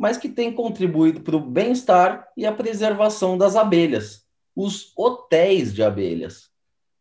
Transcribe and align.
mas 0.00 0.16
que 0.16 0.30
tem 0.30 0.50
contribuído 0.50 1.20
para 1.20 1.36
o 1.36 1.40
bem-estar 1.40 2.26
e 2.34 2.46
a 2.46 2.52
preservação 2.52 3.36
das 3.36 3.54
abelhas, 3.54 4.24
os 4.56 4.94
hotéis 4.96 5.74
de 5.74 5.82
abelhas. 5.82 6.48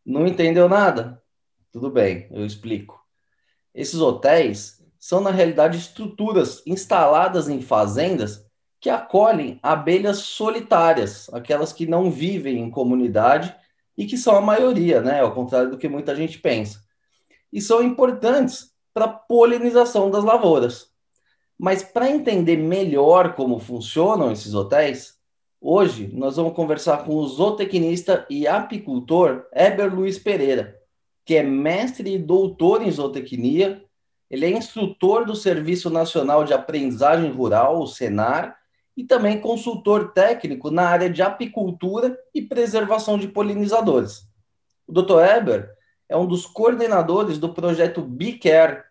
Não 0.05 0.27
entendeu 0.27 0.67
nada? 0.67 1.23
Tudo 1.71 1.89
bem, 1.89 2.27
eu 2.29 2.45
explico. 2.45 3.01
Esses 3.73 4.01
hotéis 4.01 4.85
são, 4.99 5.21
na 5.21 5.31
realidade, 5.31 5.77
estruturas 5.77 6.61
instaladas 6.67 7.47
em 7.47 7.61
fazendas 7.61 8.45
que 8.81 8.89
acolhem 8.89 9.61
abelhas 9.63 10.17
solitárias, 10.17 11.33
aquelas 11.33 11.71
que 11.71 11.87
não 11.87 12.11
vivem 12.11 12.59
em 12.59 12.69
comunidade 12.69 13.55
e 13.97 14.05
que 14.05 14.17
são 14.17 14.35
a 14.35 14.41
maioria, 14.41 14.99
né? 14.99 15.21
Ao 15.21 15.33
contrário 15.33 15.71
do 15.71 15.77
que 15.77 15.87
muita 15.87 16.13
gente 16.13 16.37
pensa. 16.37 16.81
E 17.49 17.61
são 17.61 17.81
importantes 17.81 18.73
para 18.93 19.05
a 19.05 19.13
polinização 19.13 20.11
das 20.11 20.25
lavouras. 20.25 20.88
Mas 21.59 21.83
para 21.83 22.09
entender 22.09 22.55
melhor 22.55 23.35
como 23.35 23.59
funcionam 23.59 24.31
esses 24.31 24.53
hotéis, 24.53 25.19
hoje 25.59 26.09
nós 26.13 26.37
vamos 26.37 26.53
conversar 26.53 27.03
com 27.03 27.15
o 27.15 27.27
zootecnista 27.27 28.25
e 28.29 28.47
apicultor 28.47 29.45
Eber 29.53 29.93
Luiz 29.93 30.17
Pereira, 30.17 30.79
que 31.25 31.35
é 31.35 31.43
mestre 31.43 32.13
e 32.13 32.17
doutor 32.17 32.81
em 32.81 32.89
zootecnia. 32.89 33.83
Ele 34.31 34.45
é 34.45 34.49
instrutor 34.51 35.25
do 35.25 35.35
Serviço 35.35 35.89
Nacional 35.89 36.45
de 36.45 36.53
Aprendizagem 36.53 37.29
Rural, 37.29 37.81
o 37.81 37.87
SENAR, 37.87 38.57
e 38.95 39.03
também 39.03 39.41
consultor 39.41 40.13
técnico 40.13 40.71
na 40.71 40.87
área 40.87 41.09
de 41.09 41.21
apicultura 41.21 42.17
e 42.33 42.41
preservação 42.41 43.17
de 43.17 43.27
polinizadores. 43.27 44.21
O 44.87 44.93
Dr. 44.93 45.19
Eber 45.37 45.69
é 46.07 46.15
um 46.15 46.25
dos 46.25 46.45
coordenadores 46.45 47.37
do 47.37 47.53
projeto 47.53 48.01
BeCare, 48.01 48.83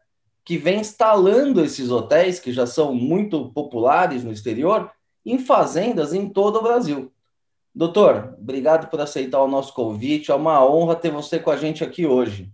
que 0.48 0.56
vem 0.56 0.80
instalando 0.80 1.62
esses 1.62 1.90
hotéis, 1.90 2.40
que 2.40 2.54
já 2.54 2.66
são 2.66 2.94
muito 2.94 3.52
populares 3.52 4.24
no 4.24 4.32
exterior, 4.32 4.90
em 5.22 5.38
fazendas 5.38 6.14
em 6.14 6.26
todo 6.26 6.56
o 6.56 6.62
Brasil. 6.62 7.12
Doutor, 7.74 8.34
obrigado 8.38 8.88
por 8.88 8.98
aceitar 8.98 9.42
o 9.42 9.46
nosso 9.46 9.74
convite. 9.74 10.30
É 10.30 10.34
uma 10.34 10.66
honra 10.66 10.96
ter 10.96 11.10
você 11.10 11.38
com 11.38 11.50
a 11.50 11.56
gente 11.58 11.84
aqui 11.84 12.06
hoje. 12.06 12.50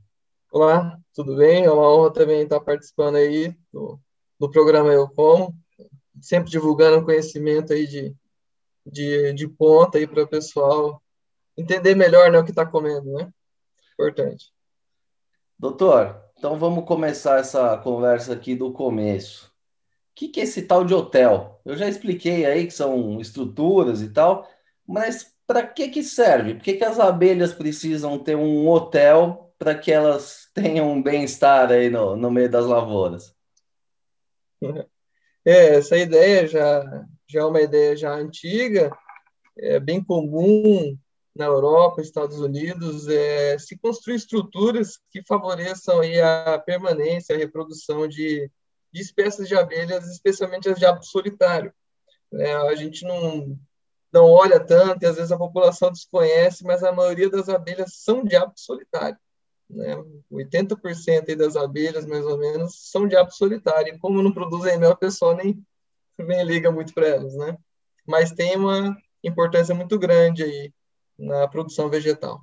Olá, 0.51 0.99
tudo 1.15 1.37
bem? 1.37 1.67
É 1.67 1.71
uma 1.71 1.89
honra 1.89 2.13
também 2.13 2.43
estar 2.43 2.59
participando 2.59 3.15
aí 3.15 3.57
do, 3.73 3.97
do 4.41 4.51
programa 4.51 4.93
Eu 4.93 5.09
Como, 5.11 5.55
sempre 6.21 6.51
divulgando 6.51 7.05
conhecimento 7.05 7.73
aí 7.73 7.87
de, 7.87 8.13
de, 8.85 9.33
de 9.35 9.47
ponta 9.47 9.99
aí 9.99 10.07
para 10.09 10.25
o 10.25 10.29
pessoal 10.29 11.01
entender 11.57 11.95
melhor 11.95 12.29
né, 12.29 12.41
o 12.41 12.45
que 12.45 12.51
está 12.51 12.67
comendo, 12.67 13.13
né? 13.13 13.33
Importante. 13.93 14.53
Doutor, 15.57 16.24
então 16.45 16.59
vamos 16.59 16.85
começar 16.85 17.39
essa 17.39 17.75
conversa 17.79 18.35
aqui 18.35 18.55
do 18.55 18.71
começo. 18.71 19.47
O 19.47 20.15
que, 20.15 20.29
que 20.29 20.41
é 20.41 20.43
esse 20.43 20.61
tal 20.61 20.85
de 20.85 20.93
hotel? 20.93 21.59
Eu 21.65 21.75
já 21.75 21.89
expliquei 21.89 22.45
aí 22.45 22.67
que 22.67 22.71
são 22.71 23.19
estruturas 23.19 24.03
e 24.03 24.11
tal, 24.11 24.47
mas 24.87 25.35
para 25.47 25.67
que, 25.67 25.89
que 25.89 26.03
serve? 26.03 26.53
Por 26.53 26.63
que, 26.63 26.75
que 26.75 26.85
as 26.85 27.01
abelhas 27.01 27.55
precisam 27.55 28.19
ter 28.19 28.37
um 28.37 28.69
hotel 28.69 29.55
para 29.59 29.75
que 29.75 29.91
elas 29.91 30.47
tenham 30.53 30.93
um 30.93 31.03
bem-estar 31.03 31.73
aí 31.73 31.89
no, 31.89 32.15
no 32.15 32.31
meio 32.31 32.51
das 32.51 32.67
lavouras? 32.67 33.35
É, 35.47 35.77
essa 35.77 35.99
ideia 35.99 36.47
já, 36.47 37.07
já 37.27 37.41
é 37.41 37.45
uma 37.45 37.61
ideia 37.61 37.95
já 37.95 38.15
antiga, 38.15 38.91
é 39.59 39.79
bem 39.79 40.03
comum 40.03 40.97
na 41.35 41.47
Europa, 41.47 42.01
Estados 42.01 42.39
Unidos, 42.39 43.09
é, 43.09 43.59
se 43.59 43.77
construir 43.77 44.17
estruturas 44.17 44.99
que 45.11 45.23
favoreçam 45.27 46.01
aí 46.01 46.21
a 46.21 46.59
permanência, 46.65 47.35
a 47.35 47.39
reprodução 47.39 48.07
de, 48.07 48.51
de 48.93 49.01
espécies 49.01 49.49
de 49.49 49.57
abelhas, 49.57 50.09
especialmente 50.09 50.69
as 50.69 50.79
de 50.79 50.87
hábito 50.87 51.07
solitário. 51.07 51.75
É, 52.33 52.55
a 52.55 52.75
gente 52.77 53.05
não, 53.05 53.59
não 54.13 54.27
olha 54.27 54.61
tanto 54.61 55.03
e 55.03 55.07
às 55.07 55.17
vezes 55.17 55.33
a 55.33 55.39
população 55.39 55.91
desconhece, 55.91 56.65
mas 56.65 56.85
a 56.85 56.93
maioria 56.93 57.29
das 57.29 57.49
abelhas 57.49 57.95
são 57.95 58.25
de 58.25 58.37
hábito 58.37 58.61
solitário. 58.61 59.19
Né? 59.69 59.97
80% 60.31 61.35
das 61.37 61.57
abelhas, 61.57 62.07
mais 62.07 62.25
ou 62.25 62.39
menos, 62.39 62.91
são 62.91 63.09
de 63.09 63.17
hábito 63.17 63.37
solitário. 63.37 63.93
E 63.93 63.99
como 63.99 64.23
não 64.23 64.33
produzem 64.33 64.79
mel, 64.79 64.93
a 64.93 64.97
pessoa 64.97 65.35
nem, 65.35 65.61
nem 66.17 66.45
liga 66.45 66.71
muito 66.71 66.95
para 66.95 67.09
elas. 67.09 67.35
Né? 67.35 67.59
Mas 68.07 68.31
tem 68.31 68.57
uma 68.57 68.97
importância 69.25 69.75
muito 69.75 69.99
grande 69.99 70.45
aí 70.45 70.73
na 71.19 71.47
produção 71.49 71.89
vegetal. 71.89 72.41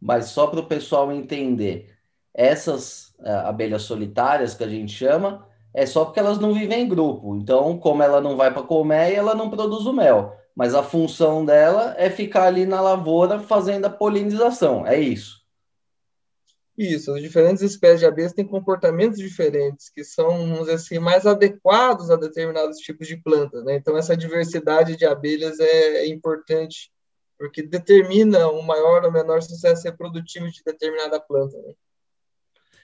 Mas 0.00 0.26
só 0.26 0.46
para 0.46 0.60
o 0.60 0.66
pessoal 0.66 1.12
entender, 1.12 1.94
essas 2.32 3.14
uh, 3.18 3.46
abelhas 3.46 3.82
solitárias 3.82 4.54
que 4.54 4.64
a 4.64 4.68
gente 4.68 4.92
chama, 4.92 5.46
é 5.74 5.86
só 5.86 6.04
porque 6.04 6.20
elas 6.20 6.38
não 6.38 6.54
vivem 6.54 6.82
em 6.82 6.88
grupo. 6.88 7.36
Então, 7.36 7.78
como 7.78 8.02
ela 8.02 8.20
não 8.20 8.36
vai 8.36 8.52
para 8.52 8.62
colmeia, 8.62 9.16
ela 9.16 9.34
não 9.34 9.50
produz 9.50 9.86
o 9.86 9.92
mel. 9.92 10.36
Mas 10.54 10.74
a 10.74 10.82
função 10.82 11.44
dela 11.44 11.94
é 11.96 12.10
ficar 12.10 12.44
ali 12.44 12.66
na 12.66 12.80
lavoura 12.80 13.38
fazendo 13.38 13.84
a 13.86 13.90
polinização. 13.90 14.86
É 14.86 14.98
isso. 14.98 15.40
Isso, 16.76 17.12
as 17.12 17.20
diferentes 17.20 17.62
espécies 17.62 18.00
de 18.00 18.06
abelhas 18.06 18.32
têm 18.32 18.46
comportamentos 18.46 19.18
diferentes, 19.18 19.90
que 19.90 20.02
são, 20.02 20.30
vamos 20.30 20.60
dizer 20.60 20.74
assim, 20.74 20.98
mais 20.98 21.26
adequados 21.26 22.10
a 22.10 22.16
determinados 22.16 22.78
tipos 22.78 23.06
de 23.06 23.18
plantas. 23.18 23.62
Né? 23.64 23.76
Então, 23.76 23.98
essa 23.98 24.16
diversidade 24.16 24.96
de 24.96 25.04
abelhas 25.04 25.60
é, 25.60 25.98
é 25.98 26.08
importante 26.08 26.90
porque 27.40 27.62
determina 27.62 28.48
o 28.48 28.62
maior 28.62 29.02
ou 29.02 29.10
menor 29.10 29.42
sucesso 29.42 29.84
reprodutivo 29.84 30.50
de 30.50 30.62
determinada 30.62 31.18
planta. 31.18 31.56
Né? 31.56 31.72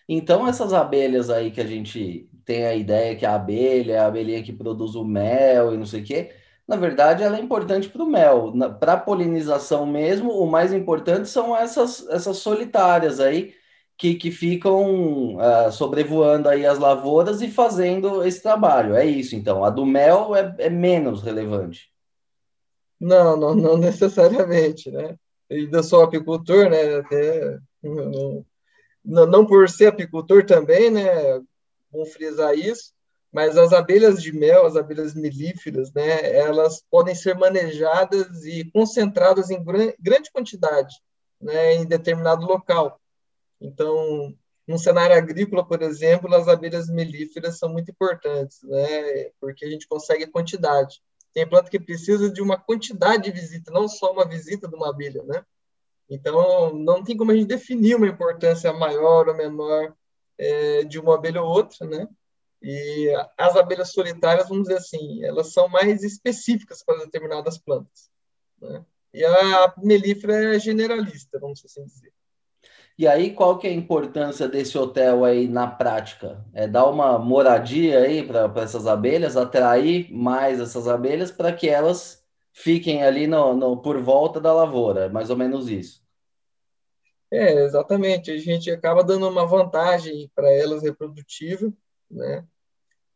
Então, 0.09 0.49
essas 0.49 0.73
abelhas 0.73 1.29
aí 1.29 1.51
que 1.51 1.61
a 1.61 1.67
gente 1.67 2.27
tem 2.43 2.65
a 2.65 2.75
ideia 2.75 3.15
que 3.15 3.27
a 3.27 3.35
abelha 3.35 3.93
é 3.93 3.99
a 3.99 4.07
abelhinha 4.07 4.43
que 4.43 4.55
produz 4.55 4.95
o 4.95 5.05
mel 5.05 5.75
e 5.75 5.77
não 5.77 5.85
sei 5.85 6.01
o 6.01 6.05
quê, 6.05 6.31
na 6.67 6.75
verdade, 6.77 7.23
ela 7.23 7.37
é 7.37 7.41
importante 7.41 7.91
para 7.91 8.03
o 8.03 8.07
mel. 8.07 8.55
Para 8.81 8.95
a 8.95 8.97
polinização 8.97 9.85
mesmo, 9.85 10.31
o 10.31 10.47
mais 10.47 10.73
importante 10.73 11.29
são 11.29 11.55
essas, 11.55 12.09
essas 12.09 12.39
solitárias 12.39 13.21
aí, 13.21 13.55
que, 13.99 14.15
que 14.15 14.31
ficam 14.31 15.37
uh, 15.37 15.71
sobrevoando 15.71 16.49
aí 16.49 16.65
as 16.65 16.79
lavouras 16.79 17.43
e 17.43 17.49
fazendo 17.49 18.25
esse 18.25 18.43
trabalho. 18.43 18.95
É 18.95 19.05
isso, 19.05 19.37
então. 19.37 19.63
A 19.65 19.71
do 19.71 19.85
mel 19.85 20.35
é, 20.35 20.55
é 20.59 20.71
menos 20.71 21.23
relevante. 21.23 21.91
Não, 23.01 23.37
não, 23.37 23.55
não 23.55 23.77
necessariamente, 23.79 24.91
né? 24.91 25.17
Eu 25.49 25.83
sou 25.83 26.03
apicultor, 26.03 26.69
né? 26.69 26.97
Até 26.97 27.59
não, 29.07 29.27
não, 29.27 29.47
por 29.47 29.69
ser 29.69 29.87
apicultor 29.87 30.45
também, 30.45 30.91
né? 30.91 31.05
Vamos 31.93 32.13
frisar 32.13 32.55
isso, 32.59 32.93
mas 33.33 33.57
as 33.57 33.73
abelhas 33.73 34.21
de 34.21 34.33
mel, 34.33 34.67
as 34.67 34.77
abelhas 34.77 35.15
melíferas, 35.15 35.93
né? 35.93 36.37
Elas 36.37 36.83
podem 36.91 37.15
ser 37.15 37.37
manejadas 37.37 38.45
e 38.45 38.69
concentradas 38.73 39.51
em 39.51 39.63
grande 40.01 40.31
quantidade, 40.33 40.95
né? 41.41 41.75
Em 41.75 41.87
determinado 41.87 42.45
local. 42.45 43.01
Então, 43.61 44.35
num 44.67 44.79
cenário 44.79 45.17
agrícola, 45.17 45.67
por 45.67 45.81
exemplo, 45.83 46.35
as 46.35 46.49
abelhas 46.49 46.89
melíferas 46.89 47.59
são 47.59 47.69
muito 47.69 47.91
importantes, 47.91 48.59
né? 48.65 49.31
Porque 49.41 49.65
a 49.65 49.71
gente 49.71 49.87
consegue 49.87 50.27
quantidade. 50.27 51.01
Tem 51.37 51.47
planta 51.47 51.69
que 51.69 51.79
precisa 51.79 52.31
de 52.31 52.41
uma 52.41 52.59
quantidade 52.59 53.25
de 53.25 53.31
visita, 53.31 53.71
não 53.71 53.87
só 53.87 54.11
uma 54.11 54.27
visita 54.27 54.67
de 54.67 54.75
uma 54.75 54.89
abelha, 54.89 55.23
né? 55.25 55.45
Então, 56.09 56.73
não 56.73 57.05
tem 57.05 57.15
como 57.15 57.31
a 57.31 57.35
gente 57.37 57.47
definir 57.47 57.95
uma 57.95 58.09
importância 58.09 58.73
maior 58.73 59.29
ou 59.29 59.37
menor 59.37 59.95
é, 60.39 60.85
de 60.85 60.99
uma 60.99 61.15
abelha 61.15 61.43
ou 61.43 61.51
outra, 61.51 61.87
né? 61.87 62.09
E 62.63 63.13
as 63.37 63.55
abelhas 63.55 63.93
solitárias, 63.93 64.49
vamos 64.49 64.63
dizer 64.63 64.79
assim, 64.79 65.23
elas 65.25 65.53
são 65.53 65.69
mais 65.69 66.03
específicas 66.03 66.83
para 66.83 67.05
determinadas 67.05 67.59
plantas. 67.59 68.11
Né? 68.59 68.83
E 69.13 69.23
a 69.23 69.75
melífera 69.77 70.57
é 70.57 70.59
generalista, 70.59 71.39
vamos 71.39 71.63
assim 71.63 71.85
dizer. 71.85 72.15
E 72.99 73.07
aí, 73.07 73.35
qual 73.35 73.59
que 73.59 73.67
é 73.67 73.71
a 73.71 73.75
importância 73.75 74.49
desse 74.49 74.79
hotel 74.79 75.23
aí 75.23 75.47
na 75.47 75.67
prática? 75.67 76.43
É 76.55 76.67
dar 76.67 76.87
uma 76.87 77.19
moradia 77.19 78.01
aí 78.01 78.27
para 78.27 78.51
essas 78.63 78.87
abelhas, 78.87 79.37
atrair 79.37 80.11
mais 80.11 80.61
essas 80.61 80.89
abelhas 80.89 81.31
para 81.31 81.53
que 81.53 81.69
elas 81.69 82.25
fiquem 82.53 83.03
ali 83.03 83.27
no, 83.27 83.55
no, 83.55 83.77
por 83.77 84.01
volta 84.01 84.41
da 84.41 84.51
lavoura, 84.53 85.05
é 85.05 85.09
mais 85.11 85.29
ou 85.29 85.37
menos 85.37 85.69
isso. 85.69 86.03
É, 87.31 87.65
exatamente. 87.65 88.31
A 88.31 88.39
gente 88.39 88.71
acaba 88.71 89.05
dando 89.05 89.29
uma 89.29 89.47
vantagem 89.47 90.31
para 90.35 90.51
elas 90.51 90.83
reprodutiva, 90.83 91.71
né? 92.11 92.47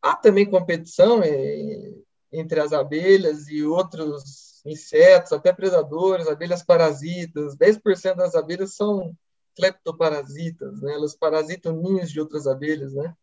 Há 0.03 0.15
também 0.15 0.45
competição 0.45 1.23
é, 1.23 1.93
entre 2.31 2.61
as 2.61 2.75
abelhas 2.75 3.49
e 3.49 3.65
outros 3.65 4.63
insetos, 4.67 5.33
até 5.33 5.53
predadores, 5.55 6.29
abelhas 6.29 6.63
parasitas. 6.63 7.57
10% 7.57 8.17
das 8.17 8.35
abelhas 8.35 8.75
são 8.75 9.17
cleptoparasitas, 9.57 10.81
né? 10.83 10.95
Elas 10.95 11.15
parasitam 11.15 11.73
ninhos 11.73 12.11
de 12.11 12.21
outras 12.21 12.47
abelhas, 12.47 12.93
né? 12.93 13.15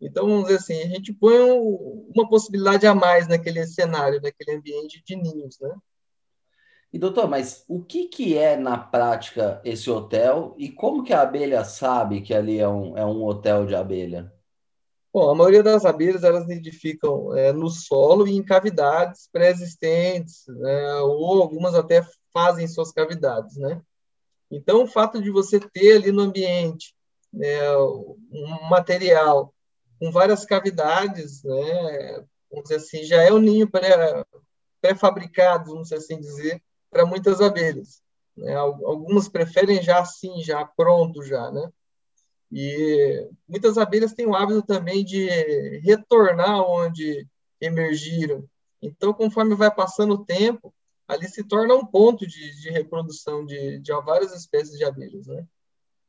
Então, 0.00 0.26
vamos 0.26 0.44
dizer 0.44 0.56
assim, 0.56 0.82
a 0.82 0.88
gente 0.88 1.12
põe 1.12 1.38
uma 2.14 2.28
possibilidade 2.28 2.86
a 2.86 2.94
mais 2.94 3.28
naquele 3.28 3.66
cenário, 3.66 4.20
naquele 4.22 4.56
ambiente 4.56 5.02
de 5.04 5.14
ninhos, 5.14 5.58
né? 5.60 5.74
E 6.92 6.98
doutor, 6.98 7.28
mas 7.28 7.64
o 7.68 7.82
que, 7.82 8.08
que 8.08 8.36
é 8.36 8.56
na 8.56 8.76
prática 8.76 9.60
esse 9.64 9.88
hotel 9.88 10.54
e 10.58 10.70
como 10.70 11.04
que 11.04 11.12
a 11.12 11.22
abelha 11.22 11.64
sabe 11.64 12.20
que 12.20 12.34
ali 12.34 12.58
é 12.58 12.68
um, 12.68 12.98
é 12.98 13.06
um 13.06 13.22
hotel 13.22 13.64
de 13.64 13.76
abelha? 13.76 14.32
Bom, 15.12 15.30
a 15.30 15.34
maioria 15.34 15.62
das 15.62 15.84
abelhas 15.84 16.24
elas 16.24 16.46
nidificam 16.46 17.36
é, 17.36 17.52
no 17.52 17.68
solo 17.68 18.26
e 18.26 18.32
em 18.32 18.42
cavidades 18.42 19.28
pré-existentes, 19.32 20.44
né, 20.48 20.94
ou 21.00 21.42
algumas 21.42 21.74
até 21.74 22.02
fazem 22.32 22.66
suas 22.66 22.92
cavidades, 22.92 23.56
né? 23.56 23.80
Então, 24.50 24.82
o 24.82 24.86
fato 24.86 25.22
de 25.22 25.30
você 25.30 25.60
ter 25.60 25.96
ali 25.96 26.10
no 26.10 26.22
ambiente 26.22 26.94
né, 27.32 27.76
um 27.76 28.68
material 28.68 29.54
com 29.98 30.10
várias 30.10 30.44
cavidades, 30.44 31.44
né, 31.44 32.24
vamos 32.50 32.64
dizer 32.64 32.76
assim, 32.76 33.04
já 33.04 33.22
é 33.22 33.32
um 33.32 33.38
ninho 33.38 33.70
pré-fabricado, 34.80 35.70
vamos 35.70 35.92
assim 35.92 36.18
dizer, 36.18 36.60
para 36.90 37.06
muitas 37.06 37.40
abelhas. 37.40 38.02
Né? 38.36 38.54
Algumas 38.54 39.28
preferem 39.28 39.82
já 39.82 40.00
assim, 40.00 40.42
já 40.42 40.64
pronto, 40.64 41.22
já, 41.22 41.50
né? 41.50 41.70
E 42.50 43.28
muitas 43.46 43.78
abelhas 43.78 44.12
têm 44.12 44.26
o 44.26 44.34
hábito 44.34 44.62
também 44.62 45.04
de 45.04 45.28
retornar 45.84 46.60
onde 46.62 47.28
emergiram. 47.60 48.44
Então, 48.82 49.12
conforme 49.12 49.54
vai 49.54 49.72
passando 49.72 50.14
o 50.14 50.24
tempo, 50.24 50.74
ali 51.10 51.28
se 51.28 51.44
torna 51.44 51.74
um 51.74 51.84
ponto 51.84 52.26
de, 52.26 52.60
de 52.60 52.70
reprodução 52.70 53.44
de, 53.44 53.78
de 53.78 53.92
várias 54.02 54.32
espécies 54.34 54.76
de 54.76 54.84
abelhas, 54.84 55.26
né? 55.26 55.46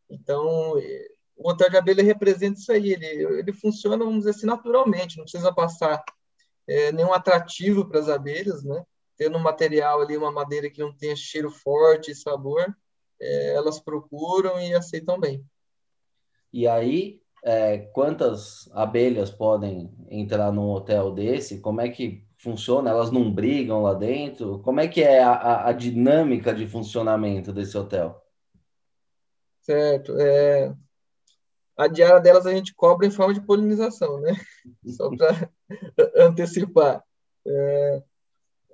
Então, 0.09 0.74
o 1.36 1.50
hotel 1.50 1.69
de 1.69 1.77
abelha 1.77 2.03
representa 2.03 2.59
isso 2.59 2.71
aí. 2.71 2.94
Ele, 2.94 3.06
ele 3.39 3.53
funciona, 3.53 3.98
vamos 3.98 4.19
dizer 4.19 4.31
assim, 4.31 4.45
naturalmente. 4.45 5.18
Não 5.18 5.24
precisa 5.24 5.53
passar 5.53 6.03
é, 6.68 6.92
nenhum 6.92 7.13
atrativo 7.13 7.88
para 7.88 8.00
as 8.00 8.09
abelhas, 8.09 8.63
né? 8.63 8.83
tendo 9.21 9.38
um 9.38 9.42
material 9.42 10.01
ali, 10.01 10.18
uma 10.18 10.31
madeira 10.31 10.68
que 10.68 10.81
não 10.81 10.92
tenha 10.92 11.15
cheiro 11.15 11.51
forte 11.51 12.09
e 12.09 12.15
sabor, 12.15 12.75
é, 13.19 13.53
elas 13.53 13.80
procuram 13.80 14.59
e 14.59 14.74
aceitam 14.74 15.19
bem. 15.19 15.45
E 16.51 16.68
aí, 16.68 17.21
é, 17.44 17.77
quantas 17.77 18.68
abelhas 18.74 19.30
podem 19.30 19.94
entrar 20.09 20.51
num 20.51 20.71
hotel 20.71 21.12
desse? 21.12 21.59
Como 21.59 21.80
é 21.81 21.89
que 21.89 22.25
funciona? 22.42 22.90
Elas 22.90 23.12
não 23.12 23.32
brigam 23.32 23.84
lá 23.84 23.94
dentro? 23.94 24.60
Como 24.60 24.80
é 24.80 24.88
que 24.88 25.02
é 25.02 25.22
a, 25.22 25.68
a, 25.68 25.72
dinâmica 25.72 26.54
de 26.54 26.68
funcionamento 26.68 27.54
desse 27.54 27.78
hotel? 27.78 28.20
Certo. 29.62 30.20
É, 30.20 30.74
a 31.78 31.88
diária 31.88 32.20
delas 32.20 32.48
a 32.48 32.52
gente 32.52 32.74
cobra 32.74 33.06
em 33.06 33.12
forma 33.12 33.34
de 33.34 33.42
polinização, 33.42 34.20
né? 34.20 34.34
Só 34.98 35.10
para 35.16 35.50
antecipar. 36.18 37.04
É, 37.46 38.04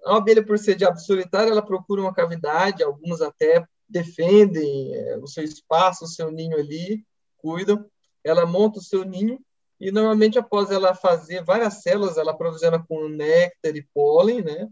a 0.06 0.16
abelha, 0.16 0.46
por 0.46 0.58
ser 0.58 0.76
de 0.76 1.06
solitário, 1.06 1.52
ela 1.52 1.66
procura 1.66 2.02
uma 2.02 2.14
cavidade, 2.14 2.84
algumas 2.84 3.22
até 3.22 3.66
defendem 3.90 4.96
é, 4.96 5.18
o 5.18 5.28
seu 5.28 5.44
espaço, 5.44 6.06
o 6.06 6.08
seu 6.08 6.32
ninho 6.32 6.58
ali, 6.58 7.06
cuidam. 7.36 7.86
Ela 8.24 8.46
monta 8.46 8.80
o 8.80 8.84
seu 8.84 9.04
ninho 9.04 9.40
e, 9.80 9.92
normalmente, 9.92 10.40
após 10.40 10.72
ela 10.72 10.96
fazer 10.96 11.44
várias 11.44 11.82
células, 11.82 12.18
ela 12.18 12.38
provisiona 12.38 12.84
com 12.84 13.08
néctar 13.08 13.76
e 13.76 13.84
pólen, 13.94 14.42
né? 14.42 14.68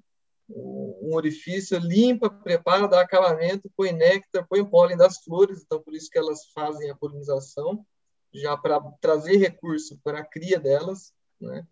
um 0.47 1.15
orifício, 1.15 1.77
limpa, 1.79 2.29
prepara, 2.29 2.87
dá 2.87 3.01
acabamento, 3.01 3.71
põe 3.75 3.91
néctar, 3.91 4.45
põe 4.47 4.63
pólen 4.63 4.97
das 4.97 5.17
flores, 5.23 5.63
então 5.63 5.81
por 5.81 5.93
isso 5.95 6.09
que 6.09 6.17
elas 6.17 6.51
fazem 6.53 6.89
a 6.89 6.95
polinização, 6.95 7.85
já 8.33 8.55
para 8.55 8.79
trazer 9.01 9.37
recurso 9.37 9.99
para 10.03 10.19
a 10.19 10.25
cria 10.25 10.59
delas, 10.59 11.13
né? 11.39 11.65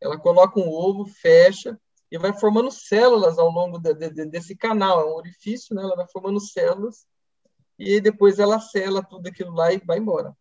Ela 0.00 0.18
coloca 0.18 0.58
um 0.58 0.68
ovo, 0.68 1.06
fecha, 1.06 1.78
e 2.10 2.18
vai 2.18 2.32
formando 2.38 2.70
células 2.70 3.38
ao 3.38 3.50
longo 3.50 3.78
de, 3.78 3.94
de, 3.94 4.24
desse 4.26 4.56
canal, 4.56 5.00
é 5.00 5.04
um 5.04 5.14
orifício, 5.14 5.74
né? 5.74 5.82
Ela 5.82 5.96
vai 5.96 6.06
formando 6.08 6.40
células 6.40 7.06
e 7.78 8.00
depois 8.00 8.38
ela 8.38 8.60
sela 8.60 9.02
tudo 9.02 9.28
aquilo 9.28 9.54
lá 9.54 9.72
e 9.72 9.78
vai 9.78 9.98
embora. 9.98 10.36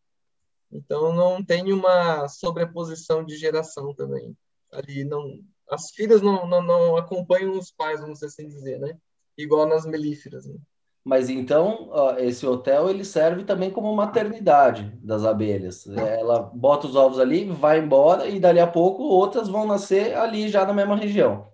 Então 0.71 1.13
não 1.13 1.43
tem 1.43 1.71
uma 1.73 2.27
sobreposição 2.27 3.23
de 3.23 3.35
geração 3.35 3.93
também. 3.93 4.35
Ali 4.71 5.03
não, 5.03 5.39
as 5.69 5.91
filhas 5.91 6.21
não, 6.21 6.47
não, 6.47 6.61
não 6.61 6.97
acompanham 6.97 7.57
os 7.57 7.71
pais, 7.71 8.01
vamos 8.01 8.21
assim 8.23 8.47
dizer, 8.47 8.79
né? 8.79 8.97
Igual 9.37 9.67
nas 9.67 9.85
melíferas. 9.85 10.45
Né? 10.45 10.55
Mas 11.03 11.29
então 11.29 11.89
esse 12.17 12.45
hotel 12.45 12.89
ele 12.89 13.03
serve 13.03 13.43
também 13.43 13.71
como 13.71 13.95
maternidade 13.95 14.95
das 15.01 15.23
abelhas. 15.23 15.87
Ela 15.87 16.39
bota 16.41 16.87
os 16.87 16.95
ovos 16.95 17.19
ali, 17.19 17.45
vai 17.45 17.79
embora 17.79 18.27
e 18.27 18.39
dali 18.39 18.59
a 18.59 18.67
pouco 18.67 19.03
outras 19.03 19.47
vão 19.47 19.65
nascer 19.65 20.15
ali 20.15 20.49
já 20.49 20.65
na 20.65 20.73
mesma 20.73 20.95
região. 20.95 21.49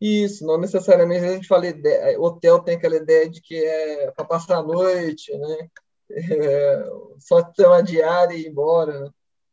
Isso, 0.00 0.44
não 0.44 0.58
necessariamente 0.58 1.24
a 1.24 1.32
gente 1.32 1.46
fala 1.46 1.68
ideia, 1.68 2.20
hotel 2.20 2.58
tem 2.58 2.74
aquela 2.74 2.96
ideia 2.96 3.30
de 3.30 3.40
que 3.40 3.54
é 3.54 4.10
para 4.10 4.24
passar 4.24 4.58
a 4.58 4.62
noite, 4.62 5.32
né? 5.38 5.68
É, 6.10 6.84
só 7.18 7.42
ter 7.42 7.82
diária 7.82 8.34
e 8.34 8.42
ir 8.42 8.48
embora. 8.48 9.00
Né? 9.00 9.10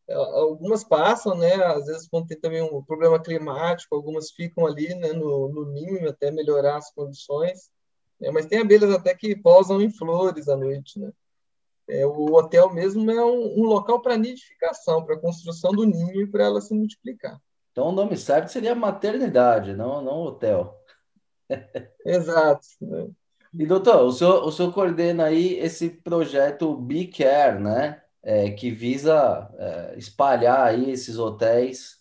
É, 0.09 0.13
algumas 0.15 0.83
passam, 0.83 1.35
né? 1.37 1.53
Às 1.65 1.85
vezes 1.85 2.07
quando 2.07 2.27
tem 2.27 2.39
também 2.39 2.61
um 2.61 2.83
problema 2.83 3.21
climático, 3.21 3.95
algumas 3.95 4.31
ficam 4.31 4.65
ali, 4.65 4.93
né? 4.95 5.13
No, 5.13 5.49
no 5.49 5.71
ninho 5.71 6.09
até 6.09 6.31
melhorar 6.31 6.77
as 6.77 6.91
condições. 6.91 7.69
Né? 8.19 8.31
Mas 8.31 8.45
tem 8.45 8.59
abelhas 8.59 8.91
até 8.91 9.13
que 9.15 9.35
posam 9.35 9.81
em 9.81 9.89
flores 9.89 10.49
à 10.49 10.55
noite, 10.55 10.99
né? 10.99 11.11
É, 11.87 12.05
o 12.05 12.33
hotel 12.35 12.71
mesmo 12.71 13.09
é 13.09 13.25
um, 13.25 13.61
um 13.61 13.63
local 13.63 13.99
para 13.99 14.15
nidificação, 14.15 15.03
para 15.03 15.17
construção 15.17 15.71
do 15.71 15.85
ninho 15.85 16.21
e 16.21 16.27
para 16.27 16.43
ela 16.43 16.61
se 16.61 16.71
multiplicar. 16.71 17.41
Então, 17.71 17.87
o 17.87 17.91
nome 17.91 18.15
certo 18.15 18.49
seria 18.49 18.75
maternidade, 18.75 19.73
não, 19.73 19.99
não 20.01 20.21
hotel. 20.21 20.77
Exato. 22.05 22.67
E, 23.53 23.65
doutor, 23.65 24.03
o 24.03 24.11
senhor, 24.11 24.43
o 24.45 24.51
senhor 24.51 24.71
coordena 24.71 25.25
aí 25.25 25.57
esse 25.57 25.89
projeto 25.89 26.75
Be 26.75 27.07
Care, 27.07 27.59
né? 27.59 28.01
É, 28.21 28.51
que 28.51 28.69
visa 28.69 29.49
é, 29.57 29.95
espalhar 29.97 30.67
aí 30.67 30.91
esses 30.91 31.17
hotéis 31.17 31.97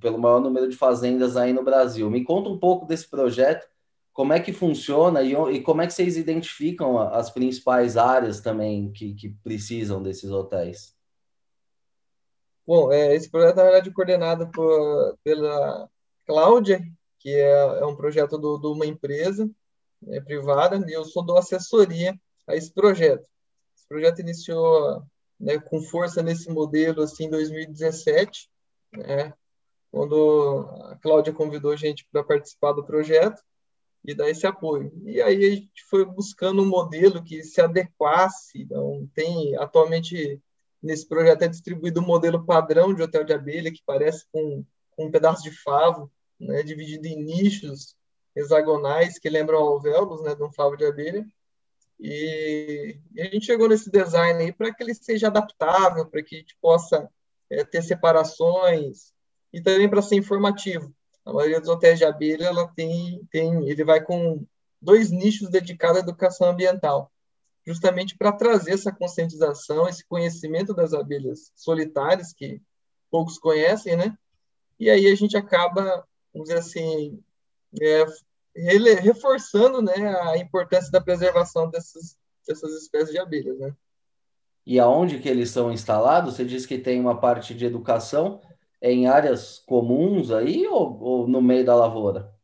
pelo 0.00 0.18
maior 0.18 0.40
número 0.40 0.68
de 0.68 0.76
fazendas 0.76 1.36
aí 1.36 1.52
no 1.52 1.62
Brasil. 1.62 2.10
Me 2.10 2.24
conta 2.24 2.48
um 2.48 2.58
pouco 2.58 2.86
desse 2.86 3.08
projeto, 3.08 3.68
como 4.12 4.32
é 4.32 4.40
que 4.40 4.52
funciona 4.52 5.22
e, 5.22 5.34
e 5.34 5.62
como 5.62 5.82
é 5.82 5.86
que 5.86 5.92
vocês 5.92 6.16
identificam 6.16 6.98
as 6.98 7.30
principais 7.30 7.96
áreas 7.96 8.40
também 8.40 8.90
que, 8.90 9.14
que 9.14 9.28
precisam 9.44 10.02
desses 10.02 10.30
hotéis. 10.30 10.96
Bom, 12.66 12.92
é, 12.92 13.14
esse 13.14 13.30
projeto, 13.30 13.60
é 13.60 13.90
coordenado 13.90 14.50
por, 14.50 15.16
pela 15.22 15.88
Cláudia, 16.26 16.82
que 17.18 17.30
é, 17.30 17.80
é 17.80 17.86
um 17.86 17.96
projeto 17.96 18.38
de 18.38 18.66
uma 18.66 18.86
empresa 18.86 19.48
é, 20.06 20.20
privada, 20.20 20.78
e 20.88 20.92
eu 20.92 21.04
sou 21.04 21.24
da 21.24 21.38
assessoria 21.38 22.18
a 22.46 22.54
esse 22.54 22.72
projeto. 22.72 23.26
Esse 23.76 23.86
projeto 23.88 24.20
iniciou 24.20 25.02
né, 25.38 25.58
com 25.58 25.80
força 25.82 26.22
nesse 26.22 26.50
modelo 26.50 27.02
assim, 27.02 27.24
em 27.24 27.30
2017, 27.30 28.48
né, 28.92 29.32
quando 29.90 30.68
a 30.84 30.96
Cláudia 30.96 31.32
convidou 31.32 31.72
a 31.72 31.76
gente 31.76 32.06
para 32.10 32.22
participar 32.22 32.72
do 32.72 32.84
projeto 32.84 33.42
e 34.04 34.14
dar 34.14 34.28
esse 34.28 34.46
apoio. 34.46 34.92
E 35.04 35.20
aí 35.20 35.44
a 35.44 35.50
gente 35.50 35.84
foi 35.90 36.04
buscando 36.04 36.62
um 36.62 36.68
modelo 36.68 37.24
que 37.24 37.42
se 37.42 37.60
adequasse, 37.60 38.62
então 38.62 39.08
tem 39.14 39.56
atualmente 39.56 40.40
Nesse 40.82 41.08
projeto 41.08 41.42
é 41.42 41.48
distribuído 41.48 42.00
um 42.00 42.06
modelo 42.06 42.44
padrão 42.44 42.94
de 42.94 43.02
hotel 43.02 43.24
de 43.24 43.32
abelha, 43.32 43.72
que 43.72 43.82
parece 43.84 44.24
com, 44.30 44.64
com 44.92 45.06
um 45.06 45.10
pedaço 45.10 45.42
de 45.42 45.50
favo, 45.50 46.10
né, 46.38 46.62
dividido 46.62 47.06
em 47.06 47.22
nichos 47.22 47.96
hexagonais 48.34 49.18
que 49.18 49.28
lembram 49.28 49.58
alvéolos 49.58 50.22
né, 50.22 50.34
de 50.34 50.42
um 50.42 50.52
favo 50.52 50.76
de 50.76 50.84
abelha. 50.84 51.26
E, 51.98 52.96
e 53.14 53.20
a 53.20 53.24
gente 53.24 53.46
chegou 53.46 53.68
nesse 53.68 53.90
design 53.90 54.42
aí 54.42 54.52
para 54.52 54.72
que 54.72 54.82
ele 54.82 54.94
seja 54.94 55.26
adaptável, 55.26 56.06
para 56.06 56.22
que 56.22 56.36
a 56.36 56.38
gente 56.38 56.56
possa 56.60 57.08
é, 57.50 57.64
ter 57.64 57.82
separações 57.82 59.12
e 59.52 59.60
também 59.60 59.88
para 59.88 60.02
ser 60.02 60.16
informativo. 60.16 60.94
A 61.24 61.32
maioria 61.32 61.60
dos 61.60 61.68
hotéis 61.68 61.98
de 61.98 62.04
abelha 62.04 62.46
ela 62.46 62.68
tem, 62.68 63.26
tem, 63.30 63.68
ele 63.68 63.84
vai 63.84 64.02
com 64.02 64.44
dois 64.80 65.10
nichos 65.10 65.50
dedicados 65.50 65.98
à 65.98 66.00
educação 66.00 66.48
ambiental 66.48 67.10
justamente 67.68 68.16
para 68.16 68.32
trazer 68.32 68.72
essa 68.72 68.90
conscientização, 68.90 69.86
esse 69.86 70.02
conhecimento 70.06 70.72
das 70.72 70.94
abelhas 70.94 71.52
solitárias, 71.54 72.32
que 72.32 72.62
poucos 73.10 73.38
conhecem, 73.38 73.94
né? 73.94 74.16
E 74.80 74.88
aí 74.88 75.06
a 75.06 75.14
gente 75.14 75.36
acaba, 75.36 76.02
vamos 76.32 76.48
dizer 76.48 76.60
assim, 76.60 77.22
é, 77.80 78.04
reforçando 79.00 79.82
né, 79.82 79.94
a 80.22 80.36
importância 80.38 80.90
da 80.90 81.00
preservação 81.00 81.70
dessas, 81.70 82.16
dessas 82.46 82.82
espécies 82.82 83.12
de 83.12 83.18
abelhas, 83.18 83.58
né? 83.58 83.74
E 84.66 84.78
aonde 84.78 85.18
que 85.18 85.28
eles 85.28 85.50
são 85.50 85.72
instalados? 85.72 86.34
Você 86.34 86.44
disse 86.44 86.68
que 86.68 86.78
tem 86.78 87.00
uma 87.00 87.18
parte 87.18 87.54
de 87.54 87.64
educação 87.64 88.40
em 88.82 89.06
áreas 89.06 89.58
comuns 89.60 90.30
aí 90.30 90.66
ou, 90.66 91.00
ou 91.00 91.28
no 91.28 91.40
meio 91.40 91.64
da 91.64 91.74
lavoura? 91.74 92.34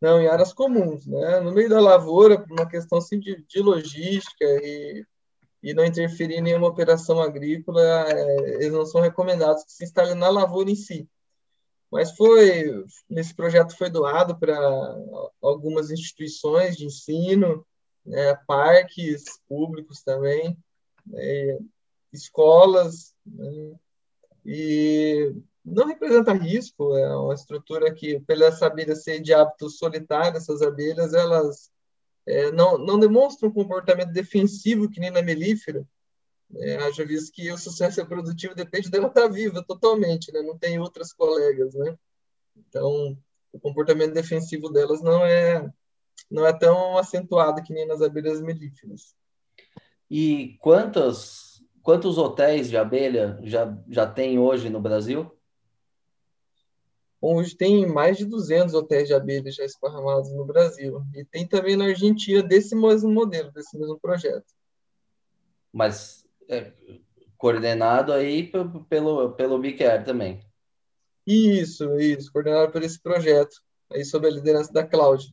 Não, 0.00 0.20
em 0.20 0.28
áreas 0.28 0.52
comuns, 0.52 1.06
né? 1.06 1.40
No 1.40 1.52
meio 1.52 1.68
da 1.68 1.80
lavoura, 1.80 2.40
por 2.40 2.52
uma 2.52 2.68
questão 2.68 2.98
assim, 2.98 3.18
de, 3.18 3.44
de 3.48 3.60
logística 3.60 4.44
e, 4.44 5.04
e 5.60 5.74
não 5.74 5.84
interferir 5.84 6.36
em 6.36 6.42
nenhuma 6.42 6.68
operação 6.68 7.20
agrícola, 7.20 7.82
é, 7.82 8.54
eles 8.54 8.72
não 8.72 8.86
são 8.86 9.00
recomendados 9.00 9.64
que 9.64 9.72
se 9.72 9.84
instalem 9.84 10.14
na 10.14 10.28
lavoura 10.28 10.70
em 10.70 10.76
si. 10.76 11.08
Mas 11.90 12.14
foi, 12.14 12.84
nesse 13.08 13.34
projeto 13.34 13.76
foi 13.76 13.88
doado 13.88 14.38
para 14.38 14.56
algumas 15.40 15.90
instituições 15.90 16.76
de 16.76 16.84
ensino, 16.84 17.66
né, 18.04 18.34
parques 18.46 19.24
públicos 19.48 20.02
também, 20.02 20.56
né, 21.06 21.58
escolas, 22.12 23.14
né, 23.26 23.74
e 24.44 25.34
não 25.64 25.86
representa 25.86 26.32
risco, 26.32 26.96
é 26.96 27.16
uma 27.16 27.34
estrutura 27.34 27.92
que, 27.92 28.20
pela 28.20 28.48
abelha 28.64 28.94
ser 28.94 29.20
de 29.20 29.34
hábito 29.34 29.68
solitário, 29.68 30.38
essas 30.38 30.62
abelhas, 30.62 31.12
elas 31.12 31.70
é, 32.26 32.50
não, 32.52 32.78
não 32.78 32.98
demonstram 32.98 33.48
um 33.48 33.52
comportamento 33.52 34.12
defensivo 34.12 34.88
que 34.88 35.00
nem 35.00 35.10
na 35.10 35.22
melífera, 35.22 35.86
é, 36.56 36.76
haja 36.76 37.04
visto 37.04 37.32
que 37.32 37.50
o 37.52 37.58
sucesso 37.58 38.00
reprodutivo 38.00 38.54
depende 38.54 38.90
dela 38.90 39.08
estar 39.08 39.28
viva 39.28 39.62
totalmente, 39.62 40.32
né? 40.32 40.40
não 40.42 40.58
tem 40.58 40.78
outras 40.78 41.12
colegas, 41.12 41.74
né? 41.74 41.96
Então, 42.56 43.16
o 43.52 43.60
comportamento 43.60 44.14
defensivo 44.14 44.68
delas 44.68 45.02
não 45.02 45.24
é 45.24 45.70
não 46.30 46.44
é 46.44 46.52
tão 46.52 46.98
acentuado 46.98 47.62
que 47.62 47.72
nem 47.72 47.86
nas 47.86 48.02
abelhas 48.02 48.40
melíferas. 48.40 49.14
E 50.10 50.56
quantos 50.60 51.62
quantos 51.82 52.18
hotéis 52.18 52.68
de 52.68 52.76
abelha 52.76 53.38
já, 53.42 53.76
já 53.88 54.06
tem 54.06 54.38
hoje 54.38 54.68
no 54.68 54.80
Brasil? 54.80 55.30
Hoje 57.20 57.56
tem 57.56 57.86
mais 57.86 58.16
de 58.16 58.24
200 58.24 58.74
hotéis 58.74 59.08
de 59.08 59.14
abelha 59.14 59.50
já 59.50 59.64
esparramados 59.64 60.30
no 60.32 60.44
Brasil. 60.44 61.02
E 61.14 61.24
tem 61.24 61.46
também 61.46 61.76
na 61.76 61.86
Argentina 61.86 62.42
desse 62.42 62.76
mesmo 62.76 63.10
modelo, 63.10 63.50
desse 63.50 63.76
mesmo 63.76 63.98
projeto. 63.98 64.46
Mas 65.72 66.27
é, 66.48 66.72
coordenado 67.36 68.12
aí 68.12 68.50
pelo, 68.88 69.32
pelo 69.32 69.58
BICAR 69.58 70.04
também. 70.04 70.40
Isso, 71.26 71.98
isso, 72.00 72.32
coordenado 72.32 72.72
por 72.72 72.82
esse 72.82 73.00
projeto, 73.00 73.56
aí 73.92 74.04
sob 74.04 74.26
a 74.26 74.30
liderança 74.30 74.72
da 74.72 74.84
Cláudia. 74.84 75.30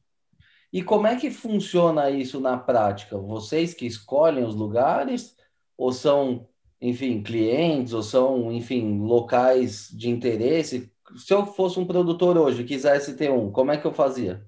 E 0.72 0.84
como 0.84 1.08
é 1.08 1.16
que 1.16 1.32
funciona 1.32 2.10
isso 2.10 2.40
na 2.40 2.58
prática? 2.58 3.18
Vocês 3.18 3.74
que 3.74 3.86
escolhem 3.86 4.44
os 4.44 4.54
lugares 4.56 5.36
ou 5.78 5.94
são, 5.94 6.50
enfim, 6.82 7.24
clientes 7.24 7.94
ou 7.94 8.04
são, 8.04 8.52
enfim, 8.52 9.00
locais 9.00 9.88
de 9.90 10.10
interesse? 10.10 10.92
Se 11.16 11.34
eu 11.34 11.46
fosse 11.46 11.80
um 11.80 11.86
produtor 11.86 12.38
hoje 12.38 12.62
e 12.62 12.66
quisesse 12.66 13.16
ter 13.16 13.32
um, 13.32 13.52
como 13.52 13.72
é 13.72 13.78
que 13.78 13.88
eu 13.88 13.94
fazia? 13.94 14.46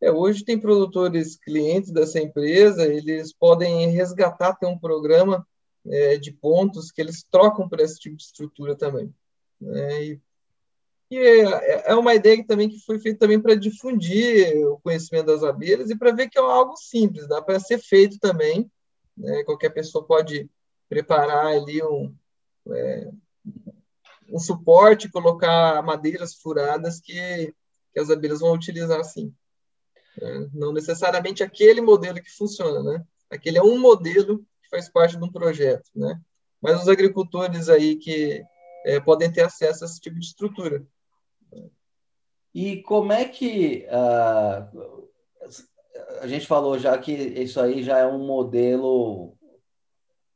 É, 0.00 0.10
hoje 0.10 0.44
tem 0.44 0.58
produtores 0.58 1.36
clientes 1.36 1.90
dessa 1.90 2.18
empresa, 2.18 2.86
eles 2.86 3.32
podem 3.32 3.88
resgatar, 3.90 4.54
ter 4.54 4.66
um 4.66 4.78
programa 4.78 5.46
é, 5.86 6.16
de 6.16 6.32
pontos 6.32 6.90
que 6.90 7.00
eles 7.00 7.24
trocam 7.30 7.68
por 7.68 7.80
esse 7.80 7.98
tipo 7.98 8.16
de 8.16 8.22
estrutura 8.22 8.74
também. 8.74 9.14
Né? 9.60 10.04
E 10.04 10.20
e 11.10 11.18
é, 11.18 11.90
é 11.90 11.94
uma 11.96 12.14
ideia 12.14 12.44
também 12.46 12.68
que 12.68 12.78
foi 12.78 13.00
feita 13.00 13.18
também 13.18 13.40
para 13.40 13.56
difundir 13.56 14.56
o 14.68 14.78
conhecimento 14.78 15.26
das 15.26 15.42
abelhas 15.42 15.90
e 15.90 15.98
para 15.98 16.12
ver 16.12 16.28
que 16.28 16.38
é 16.38 16.40
algo 16.40 16.76
simples, 16.76 17.26
dá 17.26 17.42
para 17.42 17.58
ser 17.58 17.78
feito 17.78 18.18
também. 18.20 18.70
Né? 19.16 19.42
Qualquer 19.42 19.70
pessoa 19.70 20.06
pode 20.06 20.48
preparar 20.88 21.46
ali 21.46 21.82
um, 21.82 22.14
é, 22.70 23.10
um 24.28 24.38
suporte, 24.38 25.10
colocar 25.10 25.82
madeiras 25.82 26.36
furadas 26.36 27.00
que, 27.00 27.52
que 27.92 27.98
as 27.98 28.08
abelhas 28.08 28.38
vão 28.38 28.52
utilizar 28.52 29.00
assim. 29.00 29.34
É, 30.20 30.46
não 30.52 30.72
necessariamente 30.72 31.42
aquele 31.42 31.80
modelo 31.80 32.20
que 32.20 32.30
funciona, 32.30 32.82
né? 32.82 33.04
Aquele 33.30 33.58
é 33.58 33.62
um 33.62 33.78
modelo 33.78 34.38
que 34.62 34.68
faz 34.70 34.88
parte 34.88 35.16
de 35.16 35.24
um 35.24 35.30
projeto, 35.30 35.88
né? 35.94 36.20
Mas 36.60 36.82
os 36.82 36.88
agricultores 36.88 37.68
aí 37.68 37.96
que 37.96 38.42
é, 38.84 39.00
podem 39.00 39.30
ter 39.30 39.42
acesso 39.42 39.84
a 39.84 39.86
esse 39.86 40.00
tipo 40.00 40.18
de 40.18 40.26
estrutura. 40.26 40.84
E 42.54 42.82
como 42.82 43.12
é 43.12 43.24
que 43.24 43.86
uh, 43.88 45.08
a 46.20 46.26
gente 46.26 46.46
falou 46.46 46.78
já 46.78 46.96
que 46.98 47.12
isso 47.12 47.60
aí 47.60 47.82
já 47.82 47.98
é 47.98 48.06
um 48.06 48.26
modelo 48.26 49.34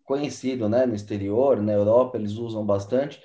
conhecido, 0.04 0.68
né, 0.68 0.86
no 0.86 0.94
exterior, 0.94 1.60
na 1.60 1.72
Europa 1.72 2.16
eles 2.16 2.32
usam 2.32 2.64
bastante. 2.64 3.20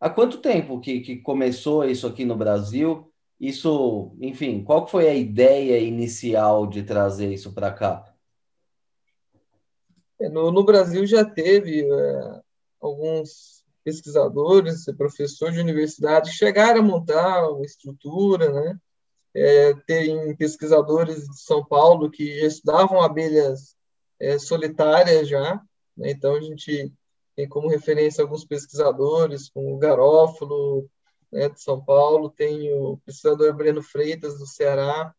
Há 0.00 0.10
quanto 0.10 0.38
tempo 0.38 0.80
que, 0.80 1.00
que 1.00 1.16
começou 1.18 1.84
isso 1.84 2.06
aqui 2.06 2.24
no 2.24 2.36
Brasil? 2.36 3.12
Isso, 3.44 4.16
enfim, 4.22 4.64
qual 4.64 4.86
foi 4.86 5.06
a 5.06 5.14
ideia 5.14 5.78
inicial 5.78 6.66
de 6.66 6.82
trazer 6.82 7.30
isso 7.30 7.52
para 7.52 7.70
cá? 7.70 8.10
É, 10.18 10.30
no, 10.30 10.50
no, 10.50 10.64
Brasil 10.64 11.06
já 11.06 11.26
teve 11.26 11.84
é, 11.84 12.40
alguns 12.80 13.62
pesquisadores, 13.84 14.86
professores 14.96 15.56
de 15.56 15.60
universidade, 15.60 16.32
chegaram 16.32 16.80
a 16.80 16.82
montar 16.82 17.50
uma 17.50 17.66
estrutura, 17.66 18.50
né? 18.50 18.78
É, 19.34 19.74
tem 19.86 20.34
pesquisadores 20.36 21.28
de 21.28 21.42
São 21.42 21.62
Paulo 21.62 22.10
que 22.10 22.40
já 22.40 22.46
estudavam 22.46 23.02
abelhas 23.02 23.76
é, 24.18 24.38
solitárias 24.38 25.28
já, 25.28 25.60
né? 25.94 26.12
então 26.12 26.34
a 26.34 26.40
gente 26.40 26.90
tem 27.36 27.46
como 27.46 27.68
referência 27.68 28.22
alguns 28.22 28.46
pesquisadores, 28.46 29.50
como 29.50 29.74
o 29.74 29.78
Garófalo, 29.78 30.88
né, 31.34 31.48
de 31.48 31.60
São 31.60 31.84
Paulo, 31.84 32.30
tem 32.30 32.72
o 32.72 32.96
pesquisador 33.04 33.52
Breno 33.52 33.82
Freitas, 33.82 34.38
do 34.38 34.46
Ceará, 34.46 35.12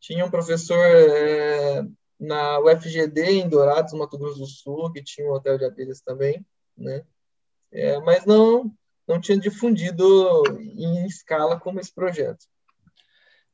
tinha 0.00 0.24
um 0.24 0.30
professor 0.30 0.78
é, 0.78 1.84
na 2.18 2.58
UFGD, 2.60 3.42
em 3.42 3.48
Dourados, 3.48 3.92
Mato 3.92 4.16
Grosso 4.16 4.38
do 4.38 4.46
Sul, 4.46 4.90
que 4.90 5.02
tinha 5.04 5.28
um 5.28 5.34
hotel 5.34 5.58
de 5.58 5.66
abelhas 5.66 6.00
também, 6.00 6.42
né? 6.74 7.04
é, 7.70 8.00
mas 8.00 8.24
não, 8.24 8.72
não 9.06 9.20
tinha 9.20 9.38
difundido 9.38 10.42
em 10.58 11.04
escala 11.04 11.60
como 11.60 11.78
esse 11.78 11.92
projeto. 11.92 12.46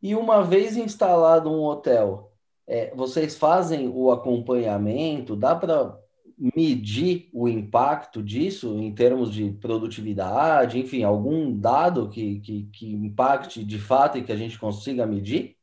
E 0.00 0.14
uma 0.14 0.44
vez 0.44 0.76
instalado 0.76 1.50
um 1.50 1.64
hotel, 1.64 2.32
é, 2.68 2.94
vocês 2.94 3.36
fazem 3.36 3.88
o 3.92 4.12
acompanhamento? 4.12 5.34
Dá 5.34 5.56
para 5.56 5.98
medir 6.38 7.30
o 7.32 7.48
impacto 7.48 8.22
disso 8.22 8.78
em 8.78 8.94
termos 8.94 9.32
de 9.32 9.52
produtividade? 9.52 10.78
Enfim, 10.78 11.02
algum 11.02 11.58
dado 11.58 12.10
que, 12.10 12.40
que, 12.40 12.68
que 12.72 12.92
impacte 12.92 13.64
de 13.64 13.78
fato 13.78 14.18
e 14.18 14.24
que 14.24 14.32
a 14.32 14.36
gente 14.36 14.58
consiga 14.58 15.06
medir? 15.06 15.56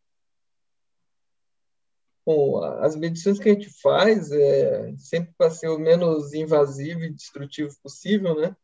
Bom, 2.25 2.63
as 2.63 2.95
medições 2.95 3.37
que 3.37 3.49
a 3.49 3.53
gente 3.53 3.69
faz 3.81 4.31
é 4.31 4.93
sempre 4.97 5.33
para 5.37 5.49
ser 5.49 5.67
o 5.67 5.77
menos 5.77 6.33
invasivo 6.33 7.03
e 7.03 7.13
destrutivo 7.13 7.75
possível, 7.83 8.35
né? 8.39 8.55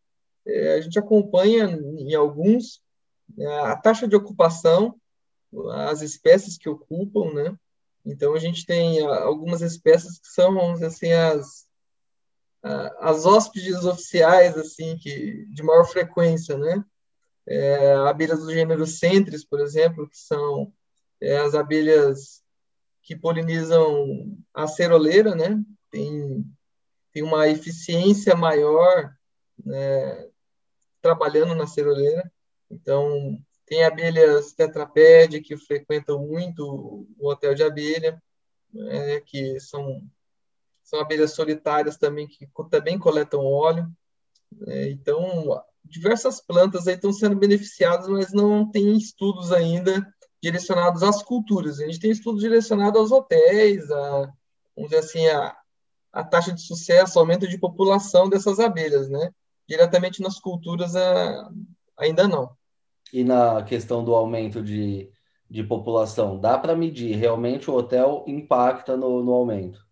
É, 0.47 0.75
a 0.75 0.81
gente 0.81 0.97
acompanha 0.97 1.65
em 1.65 2.15
alguns 2.15 2.81
né, 3.35 3.45
a 3.61 3.75
taxa 3.75 4.07
de 4.07 4.15
ocupação, 4.15 4.95
as 5.73 6.01
espécies 6.01 6.57
que 6.57 6.69
ocupam, 6.69 7.33
né? 7.33 7.55
Então 8.05 8.33
a 8.33 8.39
gente 8.39 8.65
tem 8.65 9.01
algumas 9.01 9.61
espécies 9.61 10.19
que 10.19 10.27
são 10.27 10.71
assim 10.85 11.11
as 11.11 11.68
as 12.99 13.25
hóspedes 13.25 13.85
oficiais 13.85 14.57
assim 14.57 14.97
que 14.97 15.45
de 15.53 15.63
maior 15.63 15.85
frequência, 15.85 16.57
né? 16.57 16.83
É, 17.47 17.93
abelhas 17.95 18.39
do 18.39 18.51
gênero 18.53 18.85
Centris, 18.85 19.43
por 19.43 19.59
exemplo, 19.59 20.07
que 20.07 20.17
são 20.17 20.71
é, 21.21 21.37
as 21.37 21.55
abelhas 21.55 22.43
que 23.01 23.15
polinizam 23.15 24.37
a 24.53 24.67
ceroleira, 24.67 25.33
né? 25.33 25.59
Tem, 25.89 26.45
tem 27.11 27.23
uma 27.23 27.47
eficiência 27.47 28.35
maior 28.35 29.11
né, 29.65 30.29
trabalhando 31.01 31.55
na 31.55 31.65
ceroleira. 31.65 32.31
Então, 32.69 33.37
tem 33.65 33.83
abelhas 33.83 34.53
tetrapédia 34.53 35.41
que 35.41 35.57
frequentam 35.57 36.19
muito 36.19 37.07
o 37.17 37.29
hotel 37.29 37.55
de 37.55 37.63
abelha, 37.63 38.21
né, 38.71 39.19
que 39.21 39.59
são, 39.59 40.01
são 40.89 40.99
abelhas 40.99 41.33
solitárias 41.33 41.97
também 41.97 42.27
que 42.27 42.49
também 42.69 42.97
coletam 42.97 43.45
óleo. 43.45 43.87
Né? 44.51 44.89
Então, 44.89 45.61
diversas 45.85 46.41
plantas 46.41 46.87
estão 46.87 47.13
sendo 47.13 47.35
beneficiadas, 47.35 48.07
mas 48.07 48.33
não 48.33 48.69
tem 48.69 48.97
estudos 48.97 49.51
ainda 49.51 50.05
direcionados 50.41 51.03
às 51.03 51.21
culturas. 51.21 51.79
A 51.79 51.85
gente 51.85 51.99
tem 51.99 52.09
estudos 52.09 52.41
direcionados 52.41 52.99
aos 52.99 53.11
hotéis, 53.11 53.89
a, 53.91 54.33
vamos 54.75 54.89
dizer 54.89 54.97
assim, 54.97 55.27
a, 55.27 55.55
a 56.11 56.23
taxa 56.23 56.51
de 56.51 56.61
sucesso, 56.61 57.19
aumento 57.19 57.47
de 57.47 57.59
população 57.59 58.27
dessas 58.27 58.59
abelhas, 58.59 59.09
né? 59.09 59.31
Diretamente 59.67 60.23
nas 60.23 60.39
culturas, 60.39 60.95
a, 60.95 61.51
ainda 61.97 62.27
não. 62.27 62.49
E 63.13 63.23
na 63.23 63.61
questão 63.61 64.03
do 64.03 64.15
aumento 64.15 64.63
de, 64.63 65.11
de 65.47 65.63
população, 65.63 66.39
dá 66.39 66.57
para 66.57 66.75
medir? 66.75 67.15
Realmente 67.15 67.69
o 67.69 67.75
hotel 67.75 68.23
impacta 68.27 68.97
no, 68.97 69.23
no 69.23 69.33
aumento? 69.33 69.87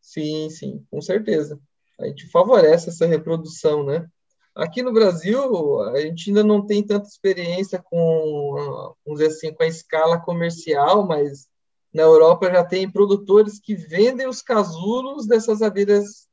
Sim, 0.00 0.50
sim, 0.50 0.84
com 0.90 1.00
certeza. 1.00 1.60
A 1.98 2.06
gente 2.06 2.28
favorece 2.28 2.88
essa 2.88 3.06
reprodução, 3.06 3.84
né? 3.84 4.08
Aqui 4.54 4.82
no 4.82 4.92
Brasil, 4.92 5.80
a 5.82 6.00
gente 6.00 6.30
ainda 6.30 6.42
não 6.42 6.64
tem 6.64 6.84
tanta 6.84 7.06
experiência 7.06 7.80
com, 7.82 8.94
vamos 9.04 9.20
dizer 9.20 9.28
assim, 9.28 9.54
com 9.54 9.62
a 9.62 9.66
escala 9.66 10.20
comercial, 10.20 11.06
mas 11.06 11.48
na 11.92 12.02
Europa 12.02 12.50
já 12.50 12.64
tem 12.64 12.90
produtores 12.90 13.60
que 13.60 13.74
vendem 13.74 14.26
os 14.26 14.42
casulos 14.42 15.26
dessas 15.26 15.62
abelhas 15.62 16.28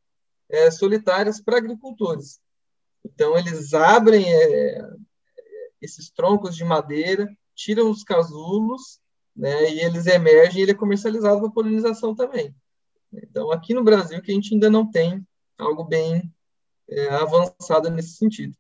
é, 0.50 0.72
solitárias 0.72 1.42
para 1.42 1.58
agricultores. 1.58 2.40
Então, 3.06 3.38
eles 3.38 3.74
abrem 3.74 4.26
é, 4.34 4.90
esses 5.82 6.10
troncos 6.10 6.56
de 6.56 6.64
madeira, 6.64 7.28
tiram 7.56 7.90
os 7.90 8.04
casulos, 8.04 9.00
né, 9.36 9.72
e 9.72 9.80
eles 9.80 10.08
emergem 10.08 10.60
e 10.60 10.64
ele 10.64 10.72
é 10.72 10.76
comercializado 10.76 11.40
para 11.40 11.52
polinização 11.52 12.16
também. 12.16 12.56
Então, 13.24 13.52
aqui 13.52 13.74
no 13.74 13.84
Brasil, 13.84 14.22
que 14.22 14.32
a 14.32 14.34
gente 14.34 14.54
ainda 14.54 14.70
não 14.70 14.90
tem 14.90 15.26
algo 15.58 15.84
bem 15.84 16.34
é, 16.90 17.10
avançado 17.10 17.90
nesse 17.90 18.16
sentido. 18.16 18.56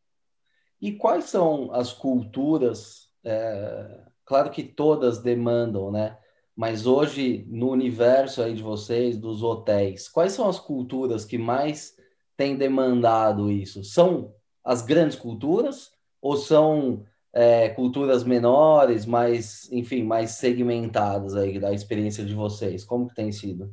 E 0.81 0.91
quais 0.91 1.25
são 1.25 1.71
as 1.71 1.91
culturas? 1.91 3.09
É, 3.23 4.01
claro 4.25 4.49
que 4.51 4.63
todas 4.63 5.19
demandam, 5.19 5.91
né? 5.91 6.17
Mas 6.55 6.87
hoje, 6.87 7.45
no 7.49 7.69
universo 7.69 8.41
aí 8.41 8.53
de 8.53 8.63
vocês, 8.63 9.17
dos 9.17 9.43
hotéis, 9.43 10.07
quais 10.09 10.33
são 10.33 10.49
as 10.49 10.59
culturas 10.59 11.23
que 11.23 11.37
mais 11.37 11.95
têm 12.35 12.55
demandado 12.55 13.51
isso? 13.51 13.83
São 13.83 14.33
as 14.63 14.81
grandes 14.81 15.15
culturas 15.15 15.91
ou 16.21 16.35
são 16.35 17.05
é, 17.31 17.69
culturas 17.69 18.23
menores, 18.23 19.05
mais, 19.05 19.71
enfim, 19.71 20.03
mais 20.03 20.31
segmentadas 20.31 21.35
aí 21.35 21.59
da 21.59 21.71
experiência 21.71 22.25
de 22.25 22.33
vocês? 22.33 22.83
Como 22.83 23.07
que 23.07 23.15
tem 23.15 23.31
sido? 23.31 23.71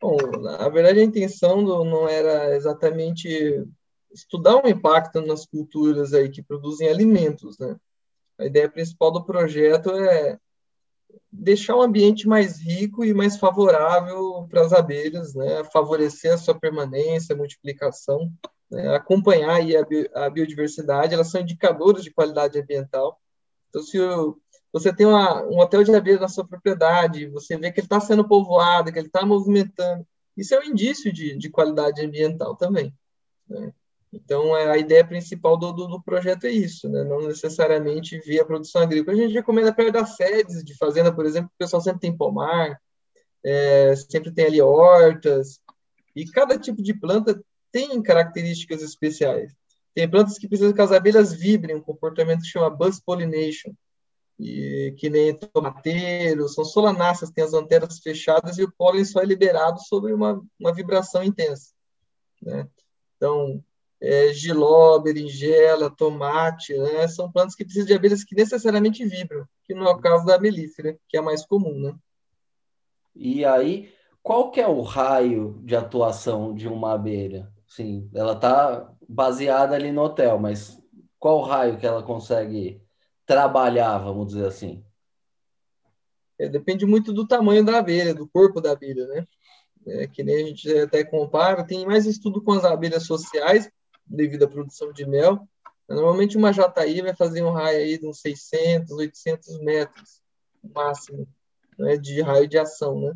Bom, 0.00 0.16
na 0.40 0.68
verdade 0.68 1.00
a 1.00 1.04
intenção 1.04 1.62
do, 1.62 1.84
não 1.84 2.08
era 2.08 2.56
exatamente 2.56 3.64
estudar 4.12 4.64
o 4.64 4.68
impacto 4.68 5.20
nas 5.20 5.46
culturas 5.46 6.14
aí 6.14 6.30
que 6.30 6.42
produzem 6.42 6.88
alimentos, 6.88 7.58
né? 7.58 7.76
A 8.38 8.46
ideia 8.46 8.70
principal 8.70 9.12
do 9.12 9.24
projeto 9.24 9.90
é 9.90 10.38
deixar 11.30 11.76
o 11.76 11.82
ambiente 11.82 12.26
mais 12.26 12.60
rico 12.60 13.04
e 13.04 13.14
mais 13.14 13.36
favorável 13.36 14.46
para 14.48 14.62
as 14.62 14.72
abelhas, 14.72 15.34
né? 15.34 15.62
favorecer 15.64 16.32
a 16.32 16.38
sua 16.38 16.58
permanência, 16.58 17.36
multiplicação, 17.36 18.32
né? 18.70 18.94
acompanhar 18.94 19.56
aí 19.56 19.76
a, 19.76 19.84
bi 19.84 20.08
a, 20.14 20.30
biodiversidade, 20.30 21.14
elas 21.14 21.28
são 21.30 21.40
indicadores 21.40 22.02
de 22.02 22.10
qualidade 22.10 22.58
ambiental. 22.58 23.20
Então, 23.68 23.82
se 23.82 24.00
o, 24.00 24.38
você 24.72 24.94
tem 24.94 25.06
uma, 25.06 25.42
um 25.44 25.58
hotel 25.58 25.82
de 25.82 25.94
abelhas 25.94 26.20
na 26.20 26.28
sua 26.28 26.46
propriedade, 26.46 27.28
você 27.28 27.56
vê 27.56 27.72
que 27.72 27.80
ele 27.80 27.86
está 27.86 28.00
sendo 28.00 28.26
povoado, 28.26 28.92
que 28.92 28.98
ele 28.98 29.08
está 29.08 29.26
movimentando, 29.26 30.06
isso 30.36 30.54
é 30.54 30.60
um 30.60 30.64
indício 30.64 31.12
de, 31.12 31.36
de 31.36 31.50
qualidade 31.50 32.00
ambiental 32.04 32.56
também. 32.56 32.94
Né? 33.48 33.72
Então, 34.12 34.56
é, 34.56 34.70
a 34.70 34.78
ideia 34.78 35.04
principal 35.06 35.56
do, 35.56 35.72
do, 35.72 35.86
do, 35.86 36.02
projeto 36.02 36.44
é 36.44 36.50
isso, 36.50 36.88
né? 36.88 37.04
não 37.04 37.26
necessariamente 37.26 38.18
via 38.20 38.44
produção 38.44 38.82
agrícola. 38.82 39.16
A 39.16 39.20
gente 39.20 39.34
recomenda 39.34 39.72
perto 39.72 39.92
das 39.92 40.16
sedes 40.16 40.64
de 40.64 40.76
fazenda, 40.76 41.12
por 41.12 41.26
exemplo, 41.26 41.50
o 41.54 41.58
pessoal 41.58 41.82
sempre 41.82 42.00
tem 42.00 42.16
pomar, 42.16 42.80
é, 43.44 43.94
sempre 43.96 44.32
tem 44.32 44.46
ali 44.46 44.60
hortas, 44.60 45.60
e 46.14 46.24
cada 46.26 46.58
tipo 46.58 46.82
de 46.82 46.94
planta 46.94 47.40
tem 47.70 48.02
características 48.02 48.82
especiais. 48.82 49.52
Tem 49.94 50.08
plantas 50.08 50.38
que 50.38 50.48
precisam 50.48 50.72
que 50.72 50.80
as 50.80 50.92
abelhas 50.92 51.32
vibrem, 51.32 51.76
um 51.76 51.82
comportamento 51.82 52.42
que 52.42 52.48
chama 52.48 52.70
buzz 52.70 53.00
pollination, 53.00 53.72
e, 54.40 54.94
que 54.96 55.10
nem 55.10 55.34
tomateiro, 55.34 56.48
são 56.48 56.64
solanáceas, 56.64 57.30
tem 57.30 57.44
as 57.44 57.52
antenas 57.52 57.98
fechadas 57.98 58.56
e 58.56 58.64
o 58.64 58.72
pólen 58.72 59.04
só 59.04 59.20
é 59.20 59.24
liberado 59.26 59.78
sobre 59.80 60.14
uma, 60.14 60.40
uma 60.58 60.72
vibração 60.72 61.22
intensa. 61.22 61.72
Né? 62.40 62.66
Então, 63.16 63.62
é, 64.00 64.32
giló, 64.32 64.98
berinjela, 64.98 65.94
tomate, 65.94 66.72
né? 66.74 67.06
São 67.06 67.30
plantas 67.30 67.54
que 67.54 67.64
precisam 67.64 67.86
de 67.86 67.92
abelhas 67.92 68.24
que 68.24 68.34
necessariamente 68.34 69.04
vibram, 69.04 69.44
que 69.64 69.74
não 69.74 69.86
é 69.86 69.90
o 69.90 69.98
caso 69.98 70.24
da 70.24 70.38
melífera, 70.38 70.96
que 71.06 71.18
é 71.18 71.20
a 71.20 71.22
mais 71.22 71.44
comum, 71.44 71.78
né? 71.78 71.94
E 73.14 73.44
aí, 73.44 73.92
qual 74.22 74.50
que 74.50 74.58
é 74.58 74.66
o 74.66 74.80
raio 74.80 75.60
de 75.64 75.76
atuação 75.76 76.54
de 76.54 76.66
uma 76.66 76.94
abelha? 76.94 77.52
Sim, 77.68 78.08
ela 78.14 78.32
está 78.32 78.90
baseada 79.06 79.74
ali 79.74 79.92
no 79.92 80.02
hotel, 80.02 80.38
mas 80.38 80.82
qual 81.18 81.40
o 81.40 81.42
raio 81.42 81.76
que 81.76 81.86
ela 81.86 82.02
consegue 82.02 82.80
trabalhar, 83.30 83.96
vamos 83.98 84.26
dizer 84.26 84.44
assim? 84.44 84.84
É, 86.36 86.48
depende 86.48 86.84
muito 86.84 87.12
do 87.12 87.24
tamanho 87.24 87.64
da 87.64 87.78
abelha, 87.78 88.12
do 88.12 88.26
corpo 88.26 88.60
da 88.60 88.72
abelha, 88.72 89.06
né? 89.06 89.28
É, 89.86 90.08
que 90.08 90.24
nem 90.24 90.42
a 90.42 90.46
gente 90.48 90.78
até 90.78 91.04
compara, 91.04 91.64
tem 91.64 91.86
mais 91.86 92.06
estudo 92.06 92.42
com 92.42 92.50
as 92.50 92.64
abelhas 92.64 93.06
sociais, 93.06 93.70
devido 94.04 94.42
à 94.42 94.48
produção 94.48 94.92
de 94.92 95.06
mel. 95.06 95.48
Normalmente 95.88 96.36
uma 96.36 96.52
jataí 96.52 97.00
vai 97.02 97.14
fazer 97.14 97.44
um 97.44 97.52
raio 97.52 97.78
aí 97.78 97.98
de 97.98 98.06
uns 98.08 98.20
600, 98.20 98.90
800 98.90 99.60
metros, 99.60 100.20
máximo, 100.74 101.28
né, 101.78 101.96
de 101.96 102.20
raio 102.22 102.48
de 102.48 102.58
ação, 102.58 103.00
né? 103.00 103.14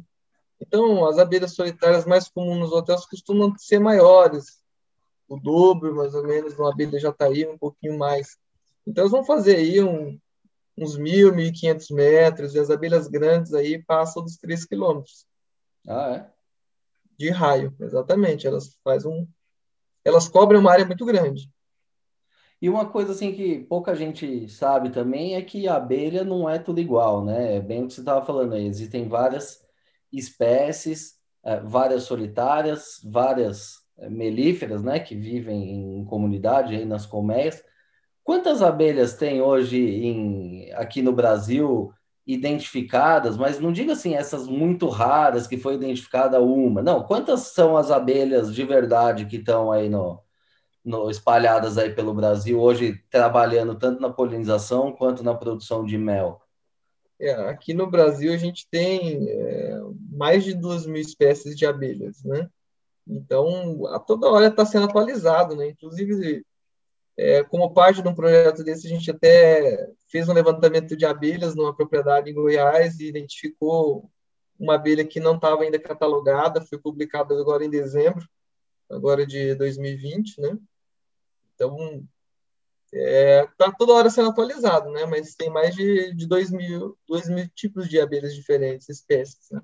Então, 0.61 1.05
as 1.07 1.19
abelhas 1.19 1.57
solitárias 1.57 2.07
mais 2.07 2.29
comuns 2.29 2.61
nos 2.61 2.73
hotéis 2.73 3.05
costumam 3.05 3.53
ser 3.59 3.81
maiores, 3.81 4.63
o 5.29 5.37
dobro, 5.37 5.93
mais 5.93 6.15
ou 6.15 6.23
menos, 6.23 6.57
uma 6.57 6.71
abelha 6.71 7.01
jataí, 7.01 7.45
um 7.49 7.59
pouquinho 7.59 7.99
mais. 7.99 8.39
Então, 8.87 9.03
elas 9.03 9.13
vão 9.13 9.25
fazer 9.25 9.57
aí 9.57 9.83
um, 9.83 10.19
uns 10.77 10.99
1.000, 10.99 11.33
1.500 11.33 11.95
metros, 11.95 12.55
e 12.55 12.59
as 12.59 12.71
abelhas 12.71 13.09
grandes 13.09 13.55
aí 13.55 13.83
passam 13.83 14.23
dos 14.23 14.37
3 14.37 14.65
quilômetros. 14.65 15.27
Ah, 15.87 16.17
é? 16.17 16.31
De 17.19 17.31
raio, 17.31 17.75
exatamente. 17.81 18.47
Elas 18.47 18.77
fazem 18.83 19.11
um, 19.11 19.29
elas 20.05 20.29
cobrem 20.29 20.61
uma 20.61 20.73
área 20.73 20.85
muito 20.85 21.05
grande. 21.05 21.51
E 22.61 22.69
uma 22.69 22.89
coisa 22.89 23.13
assim 23.13 23.33
que 23.33 23.59
pouca 23.61 23.95
gente 23.95 24.49
sabe 24.49 24.91
também 24.91 25.35
é 25.35 25.43
que 25.43 25.69
a 25.69 25.77
abelha 25.77 26.25
não 26.25 26.49
é 26.49 26.59
tudo 26.59 26.81
igual, 26.81 27.25
né? 27.25 27.57
É 27.57 27.61
bem 27.61 27.85
o 27.85 27.87
que 27.87 27.95
você 27.95 28.01
estava 28.01 28.25
falando 28.25 28.55
aí. 28.55 28.67
Existem 28.67 29.09
várias 29.09 29.61
espécies, 30.13 31.15
é, 31.45 31.61
várias 31.61 32.05
solitárias, 32.05 33.01
várias 33.05 33.75
é, 33.99 34.09
melíferas, 34.09 34.83
né? 34.83 34.99
Que 34.99 35.15
vivem 35.15 36.01
em 36.01 36.05
comunidade 36.05 36.75
aí 36.75 36.85
nas 36.85 37.05
colmeias. 37.05 37.63
Quantas 38.25 38.63
abelhas 38.63 39.15
tem 39.15 39.43
hoje 39.43 39.79
em, 39.79 40.73
aqui 40.73 41.03
no 41.03 41.13
Brasil 41.13 41.93
identificadas, 42.27 43.37
mas 43.37 43.61
não 43.61 43.71
diga 43.71 43.93
assim 43.93 44.15
essas 44.15 44.49
muito 44.49 44.89
raras 44.89 45.47
que 45.47 45.59
foi 45.59 45.75
identificada 45.75 46.41
uma. 46.41 46.83
Não, 46.83 47.03
quantas 47.03 47.49
são 47.49 47.77
as 47.77 47.91
abelhas 47.91 48.55
de 48.55 48.65
verdade 48.65 49.27
que 49.27 49.37
estão 49.37 49.71
aí 49.71 49.91
no, 49.91 50.23
no 50.83 51.11
espalhadas 51.11 51.77
aí 51.77 51.95
pelo 51.95 52.15
Brasil 52.15 52.59
hoje 52.59 52.99
trabalhando 53.11 53.75
tanto 53.75 54.01
na 54.01 54.09
polinização 54.09 54.91
quanto 54.91 55.23
na 55.23 55.35
produção 55.35 55.85
de 55.85 55.99
mel? 55.99 56.41
É, 57.21 57.33
aqui 57.51 57.75
no 57.75 57.91
Brasil 57.91 58.33
a 58.33 58.39
gente 58.39 58.67
tem 58.71 59.29
é, 59.29 59.81
mais 60.11 60.45
de 60.45 60.55
duas 60.55 60.87
mil 60.87 61.01
espécies 61.01 61.55
de 61.55 61.67
abelhas, 61.67 62.25
né? 62.25 62.49
Então, 63.07 63.87
a 63.89 63.99
toda 64.01 64.29
hora 64.29 64.47
está 64.47 64.65
sendo 64.65 64.87
atualizado, 64.87 65.55
né? 65.55 65.69
Inclusive, 65.69 66.43
é, 67.17 67.45
como 67.45 67.73
parte 67.73 68.03
de 68.03 68.09
um 68.09 68.15
projeto 68.15 68.65
desse, 68.65 68.87
a 68.87 68.91
gente 68.91 69.11
até 69.11 69.89
fez 70.09 70.29
um 70.29 70.33
levantamento 70.33 70.97
de 70.97 71.07
abelhas 71.07 71.55
numa 71.55 71.75
propriedade 71.75 72.31
em 72.31 72.35
Goiás 72.35 72.99
e 72.99 73.09
identificou 73.09 74.11
uma 74.59 74.75
abelha 74.75 75.05
que 75.05 75.21
não 75.21 75.37
estava 75.37 75.63
ainda 75.63 75.79
catalogada, 75.79 76.61
foi 76.61 76.79
publicada 76.79 77.39
agora 77.39 77.65
em 77.65 77.71
dezembro, 77.71 78.29
agora 78.91 79.27
de 79.27 79.55
2020, 79.55 80.41
né? 80.41 80.59
Então, 81.55 82.05
é, 82.93 83.47
tá 83.59 83.73
toda 83.73 83.93
hora 83.93 84.11
sendo 84.11 84.31
atualizado, 84.31 84.91
né? 84.91 85.05
Mas 85.07 85.35
tem 85.35 85.51
mais 85.51 85.75
de, 85.75 86.15
de 86.15 86.27
2 86.27 86.51
mil, 86.51 86.97
2 87.09 87.29
mil 87.29 87.49
tipos 87.55 87.89
de 87.89 88.01
abelhas 88.01 88.35
diferentes, 88.35 88.89
espécies, 88.89 89.51
né? 89.51 89.61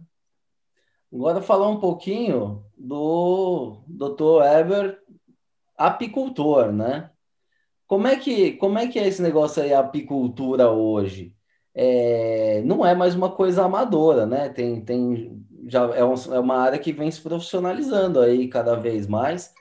Agora 1.12 1.42
falar 1.42 1.68
um 1.68 1.80
pouquinho 1.80 2.64
do 2.76 3.82
Dr. 3.88 4.44
Eber, 4.44 5.02
apicultor, 5.76 6.70
né? 6.72 7.10
Como 7.90 8.06
é 8.06 8.14
que, 8.14 8.52
como 8.52 8.78
é 8.78 8.86
que 8.86 9.00
é 9.00 9.08
esse 9.08 9.20
negócio 9.20 9.60
aí, 9.60 9.74
a 9.74 9.80
apicultura 9.80 10.70
hoje? 10.70 11.34
É, 11.74 12.62
não 12.64 12.86
é 12.86 12.94
mais 12.94 13.16
uma 13.16 13.32
coisa 13.32 13.64
amadora, 13.64 14.24
né? 14.26 14.48
Tem, 14.48 14.80
tem, 14.80 15.44
já 15.66 15.86
é, 15.96 16.04
um, 16.04 16.14
é 16.32 16.38
uma 16.38 16.54
área 16.58 16.78
que 16.78 16.92
vem 16.92 17.10
se 17.10 17.20
profissionalizando 17.20 18.20
aí 18.20 18.46
cada 18.46 18.76
vez 18.76 19.08
mais, 19.08 19.52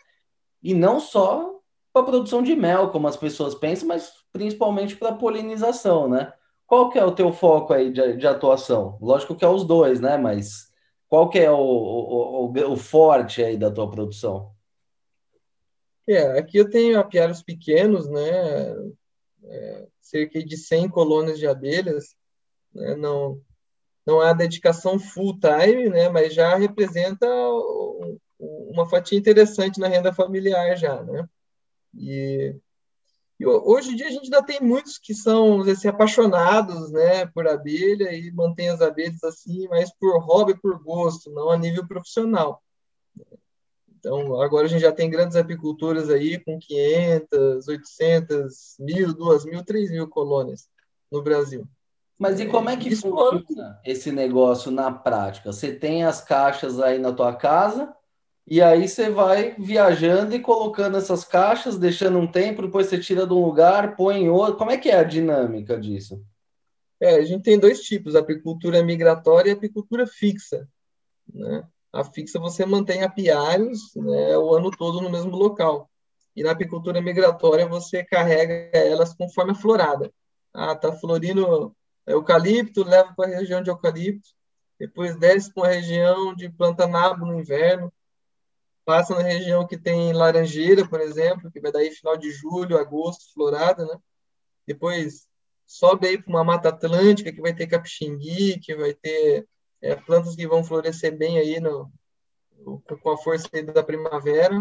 e 0.62 0.76
não 0.76 1.00
só 1.00 1.60
para 1.92 2.04
a 2.04 2.06
produção 2.06 2.44
de 2.44 2.56
mel, 2.56 2.92
como 2.92 3.08
as 3.08 3.18
pessoas 3.18 3.56
pensam, 3.56 3.88
mas 3.88 4.14
principalmente 4.32 4.96
para 4.96 5.16
polinização, 5.16 6.08
né? 6.08 6.32
Qual 6.68 6.92
que 6.92 7.00
é 7.00 7.06
o 7.06 7.12
teu 7.12 7.34
foco 7.34 7.74
aí 7.74 7.92
de, 7.92 8.16
de, 8.18 8.28
atuação? 8.28 9.00
Lógico 9.02 9.36
que 9.36 9.44
é 9.44 9.50
os 9.50 9.64
dois, 9.66 10.00
né? 10.00 10.18
Mas 10.18 10.68
qual 11.08 11.30
que 11.30 11.40
é 11.40 11.50
o, 11.50 11.58
o, 11.58 12.46
o, 12.54 12.74
o 12.74 12.78
forte 12.78 13.44
aí 13.44 13.58
da 13.58 13.72
tua 13.72 13.90
produção? 13.90 14.52
É, 16.10 16.40
aqui 16.40 16.58
eu 16.58 16.68
tenho 16.68 17.00
apiários 17.00 17.44
pequenos, 17.44 18.10
né, 18.10 18.20
é, 19.44 19.88
cerca 20.02 20.44
de 20.44 20.58
100 20.58 20.90
colônias 20.90 21.38
de 21.38 21.46
abelhas, 21.46 22.16
né, 22.74 22.96
não, 22.96 23.40
não 24.08 24.20
a 24.20 24.34
dedicação 24.34 24.98
full 24.98 25.40
time, 25.40 25.88
né, 25.88 26.10
mas 26.10 26.34
já 26.34 26.56
representa 26.56 27.28
uma 28.40 28.90
fatia 28.90 29.20
interessante 29.20 29.80
na 29.80 29.88
renda 29.88 30.12
familiar 30.12 30.76
já, 30.76 31.04
né. 31.04 31.30
E, 31.94 32.56
e, 33.40 33.46
hoje 33.46 33.92
em 33.92 33.96
dia 33.96 34.08
a 34.08 34.12
gente 34.12 34.24
ainda 34.24 34.42
tem 34.42 34.60
muitos 34.62 34.98
que 34.98 35.14
são 35.14 35.62
assim, 35.62 35.90
apaixonados 35.90 36.92
né, 36.92 37.28
por 37.28 37.48
abelha 37.48 38.12
e 38.16 38.32
mantêm 38.32 38.70
as 38.70 38.82
abelhas 38.82 39.24
assim, 39.24 39.68
mas 39.68 39.94
por 40.00 40.20
hobby, 40.24 40.60
por 40.60 40.82
gosto, 40.82 41.30
não 41.30 41.52
a 41.52 41.58
nível 41.58 41.88
profissional. 41.88 42.64
Então, 44.00 44.42
agora 44.42 44.66
a 44.66 44.70
gente 44.70 44.82
já 44.82 44.94
tem 44.94 45.10
grandes 45.10 45.36
apicultores 45.36 46.10
aí 46.10 46.40
com 46.40 46.58
500, 46.58 47.68
800, 47.68 48.78
1.000, 48.80 49.14
2.000, 49.14 49.64
3.000 49.66 50.08
colônias 50.08 50.70
no 51.12 51.22
Brasil. 51.22 51.68
Mas 52.18 52.40
e 52.40 52.46
como 52.46 52.70
é 52.70 52.78
que 52.78 52.90
Isso 52.90 53.02
funciona 53.02 53.80
esse 53.86 54.12
negócio 54.12 54.72
na 54.72 54.92
prática? 54.92 55.52
Você 55.52 55.74
tem 55.74 56.04
as 56.06 56.22
caixas 56.22 56.80
aí 56.80 56.98
na 56.98 57.12
tua 57.12 57.34
casa 57.36 57.94
e 58.48 58.62
aí 58.62 58.88
você 58.88 59.10
vai 59.10 59.54
viajando 59.60 60.34
e 60.34 60.40
colocando 60.40 60.98
essas 60.98 61.24
caixas, 61.24 61.78
deixando 61.78 62.18
um 62.18 62.28
tempo, 62.28 62.62
depois 62.62 62.88
você 62.88 63.00
tira 63.00 63.28
de 63.28 63.34
um 63.34 63.46
lugar, 63.46 63.96
põe 63.96 64.24
em 64.24 64.30
outro. 64.30 64.58
Como 64.58 64.72
é 64.72 64.78
que 64.78 64.90
é 64.90 64.96
a 64.96 65.04
dinâmica 65.04 65.80
disso? 65.80 66.24
É, 67.02 67.16
a 67.16 67.24
gente 67.24 67.44
tem 67.44 67.60
dois 67.60 67.82
tipos, 67.82 68.16
apicultura 68.16 68.84
migratória 68.84 69.50
e 69.50 69.54
apicultura 69.54 70.08
fixa. 70.08 70.68
Né? 71.34 71.66
A 71.92 72.04
fixa 72.04 72.40
você 72.40 72.66
mantém 72.66 73.04
apiários 73.04 73.94
né, 73.96 74.38
o 74.38 74.54
ano 74.54 74.70
todo 74.72 75.02
no 75.02 75.10
mesmo 75.10 75.36
local. 75.36 75.90
E 76.36 76.44
na 76.44 76.52
apicultura 76.52 77.02
migratória 77.02 77.68
você 77.68 78.04
carrega 78.04 78.78
elas 78.78 79.14
conforme 79.14 79.52
a 79.52 79.56
florada. 79.56 80.12
Ah, 80.54 80.76
tá 80.76 80.92
florindo 80.92 81.76
eucalipto, 82.06 82.84
leva 82.84 83.14
para 83.16 83.30
a 83.30 83.40
região 83.40 83.62
de 83.62 83.70
eucalipto, 83.70 84.30
depois 84.80 85.16
desce 85.18 85.54
para 85.54 85.64
uma 85.64 85.70
região 85.70 86.34
de 86.34 86.50
plantanabo 86.50 87.26
no 87.26 87.40
inverno, 87.40 87.92
passa 88.86 89.14
na 89.14 89.22
região 89.22 89.68
que 89.68 89.78
tem 89.78 90.14
laranjeira, 90.14 90.88
por 90.88 91.00
exemplo, 91.02 91.52
que 91.52 91.60
vai 91.60 91.72
daí 91.72 91.92
final 91.92 92.18
de 92.18 92.32
julho, 92.32 92.78
agosto, 92.78 93.32
florada, 93.34 93.86
né? 93.86 93.96
Depois 94.66 95.28
sobe 95.66 96.08
aí 96.08 96.18
para 96.22 96.32
uma 96.32 96.44
mata 96.44 96.70
atlântica 96.70 97.32
que 97.32 97.42
vai 97.42 97.54
ter 97.54 97.68
capixingui, 97.68 98.60
que 98.60 98.76
vai 98.76 98.94
ter 98.94 99.48
é, 99.82 99.96
plantas 99.96 100.36
que 100.36 100.48
vão 100.48 100.64
florescer 100.64 101.18
bem 101.18 101.38
aí 101.38 101.60
no, 101.60 101.92
com 103.02 103.10
a 103.10 103.18
força 103.18 103.48
da 103.74 103.84
primavera. 103.84 104.56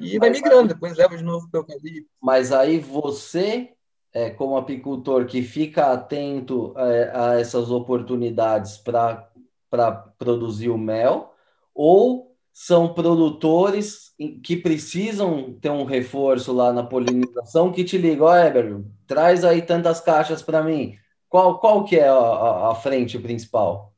E 0.00 0.18
vai 0.18 0.30
migrando, 0.30 0.74
depois 0.74 0.96
leva 0.96 1.16
de 1.16 1.22
novo 1.22 1.48
para 1.50 1.60
o 1.60 1.62
eucalipto. 1.62 2.10
Mas 2.20 2.50
aí 2.50 2.80
você, 2.80 3.70
é, 4.12 4.30
como 4.30 4.56
apicultor, 4.56 5.26
que 5.26 5.42
fica 5.42 5.92
atento 5.92 6.74
é, 6.76 7.12
a 7.14 7.40
essas 7.40 7.70
oportunidades 7.70 8.78
para 8.78 9.92
produzir 10.18 10.70
o 10.70 10.78
mel, 10.78 11.32
ou 11.72 12.34
são 12.52 12.94
produtores 12.94 14.14
que 14.42 14.56
precisam 14.56 15.52
ter 15.60 15.70
um 15.70 15.84
reforço 15.84 16.52
lá 16.52 16.72
na 16.72 16.84
polinização 16.84 17.72
que 17.72 17.82
te 17.82 17.98
ligam, 17.98 18.26
ó, 18.26 18.36
Eber, 18.36 18.80
traz 19.08 19.44
aí 19.44 19.60
tantas 19.60 20.00
caixas 20.00 20.40
para 20.40 20.62
mim. 20.62 20.96
Qual, 21.34 21.58
qual 21.58 21.84
que 21.84 21.96
é 21.96 22.06
a, 22.06 22.70
a 22.70 22.74
frente 22.76 23.18
principal? 23.18 23.92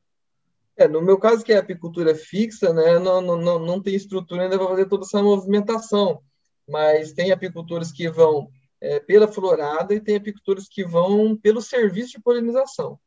É, 0.75 0.87
no 0.87 1.03
meu 1.03 1.19
caso, 1.19 1.43
que 1.45 1.53
é 1.53 1.57
apicultura 1.57 2.15
fixa, 2.15 2.73
né, 2.73 2.97
não, 2.97 3.21
não, 3.21 3.59
não 3.59 3.79
tem 3.79 3.93
estrutura 3.93 4.41
ainda 4.41 4.57
para 4.57 4.69
fazer 4.69 4.87
toda 4.87 5.05
essa 5.05 5.21
movimentação, 5.21 6.19
mas 6.67 7.13
tem 7.13 7.31
apicultores 7.31 7.91
que 7.91 8.09
vão 8.09 8.49
é, 8.81 8.99
pela 8.99 9.27
florada 9.27 9.93
e 9.93 10.01
tem 10.01 10.15
apicultores 10.15 10.67
que 10.67 10.83
vão 10.83 11.37
pelo 11.37 11.61
serviço 11.61 12.13
de 12.13 12.23
polinização. 12.23 12.99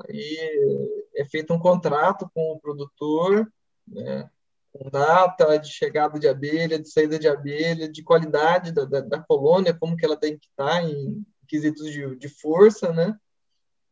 Aí 0.00 1.08
é 1.14 1.24
feito 1.24 1.54
um 1.54 1.60
contrato 1.60 2.28
com 2.34 2.50
o 2.50 2.58
produtor, 2.58 3.48
né, 3.86 4.28
com 4.72 4.90
data 4.90 5.56
de 5.58 5.68
chegada 5.68 6.18
de 6.18 6.26
abelha, 6.26 6.76
de 6.76 6.90
saída 6.90 7.20
de 7.20 7.28
abelha, 7.28 7.88
de 7.88 8.02
qualidade 8.02 8.72
da, 8.72 8.84
da, 8.84 9.00
da 9.00 9.20
colônia, 9.20 9.72
como 9.72 9.96
que 9.96 10.04
ela 10.04 10.16
tem 10.16 10.36
que 10.36 10.48
estar 10.48 10.82
em 10.82 11.24
quesitos 11.46 11.88
de, 11.92 12.16
de 12.16 12.28
força, 12.28 12.92
né? 12.92 13.16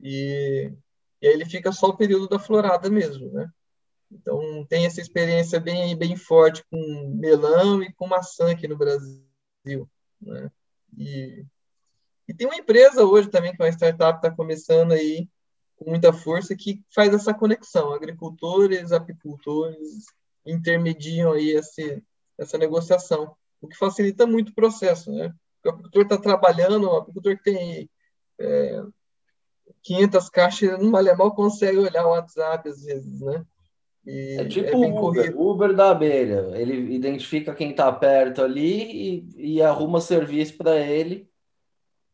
E, 0.00 0.72
e 1.20 1.26
aí 1.26 1.32
ele 1.34 1.44
fica 1.44 1.72
só 1.72 1.88
o 1.88 1.96
período 1.96 2.28
da 2.28 2.38
florada 2.38 2.88
mesmo, 2.90 3.30
né? 3.32 3.48
Então 4.10 4.64
tem 4.68 4.86
essa 4.86 5.00
experiência 5.00 5.60
bem 5.60 5.96
bem 5.96 6.16
forte 6.16 6.64
com 6.70 7.14
melão 7.16 7.82
e 7.82 7.92
com 7.92 8.06
maçã 8.06 8.50
aqui 8.50 8.66
no 8.66 8.76
Brasil, 8.76 9.88
né? 10.20 10.50
E, 10.96 11.44
e 12.26 12.34
tem 12.34 12.46
uma 12.46 12.56
empresa 12.56 13.04
hoje 13.04 13.28
também 13.28 13.54
que 13.54 13.62
é 13.62 13.66
uma 13.66 13.72
startup 13.72 14.18
está 14.18 14.34
começando 14.34 14.92
aí 14.92 15.28
com 15.76 15.90
muita 15.90 16.12
força 16.12 16.56
que 16.56 16.82
faz 16.94 17.14
essa 17.14 17.32
conexão, 17.34 17.92
agricultores, 17.92 18.92
apicultores 18.92 20.06
intermediam 20.44 21.32
aí 21.32 21.50
esse, 21.50 22.02
essa 22.38 22.58
negociação, 22.58 23.34
o 23.60 23.68
que 23.68 23.76
facilita 23.76 24.26
muito 24.26 24.50
o 24.50 24.54
processo, 24.54 25.12
né? 25.12 25.32
O 25.64 25.70
apicultor 25.70 26.02
está 26.02 26.18
trabalhando, 26.18 26.88
o 26.88 26.96
apicultor 26.96 27.36
que 27.36 27.42
tem 27.42 27.90
é, 28.40 28.82
500 29.82 30.28
caixas, 30.28 30.78
no 30.78 30.90
mal 30.90 31.34
consegue 31.34 31.78
olhar 31.78 32.06
o 32.06 32.10
WhatsApp 32.10 32.68
às 32.68 32.82
vezes, 32.82 33.20
né? 33.20 33.44
E 34.06 34.36
é 34.38 34.44
tipo 34.46 34.84
é 34.84 34.88
Uber, 34.88 35.40
Uber 35.40 35.74
da 35.74 35.90
abelha. 35.90 36.50
Ele 36.54 36.94
identifica 36.94 37.54
quem 37.54 37.70
está 37.70 37.92
perto 37.92 38.42
ali 38.42 39.26
e, 39.36 39.56
e 39.56 39.62
arruma 39.62 40.00
serviço 40.00 40.56
para 40.56 40.78
ele. 40.78 41.28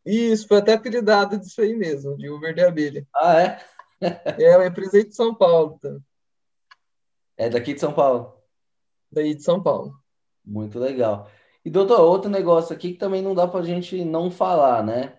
Isso, 0.05 0.49
foi 0.49 0.59
até 0.59 0.75
apelidado 0.75 1.39
disso 1.39 1.61
aí 1.61 1.75
mesmo, 1.75 2.17
de 2.17 2.29
Uber 2.29 2.55
da 2.55 2.69
abelha. 2.69 3.07
Ah, 3.15 3.41
é? 3.41 3.61
é 4.39 4.57
uma 4.57 4.67
empresa 4.67 5.05
de 5.05 5.15
São 5.15 5.35
Paulo. 5.35 5.79
Tá? 5.81 5.97
É 7.37 7.49
daqui 7.49 7.75
de 7.75 7.81
São 7.81 7.93
Paulo? 7.93 8.35
Daí 9.11 9.35
de 9.35 9.43
São 9.43 9.63
Paulo. 9.63 9.95
Muito 10.45 10.79
legal. 10.79 11.31
E, 11.65 11.71
doutor, 11.71 12.01
outro 12.01 12.31
negócio 12.31 12.75
aqui 12.75 12.93
que 12.93 12.99
também 12.99 13.23
não 13.23 13.35
dá 13.35 13.47
para 13.47 13.61
a 13.61 13.65
gente 13.65 14.05
não 14.05 14.31
falar, 14.31 14.85
né? 14.85 15.19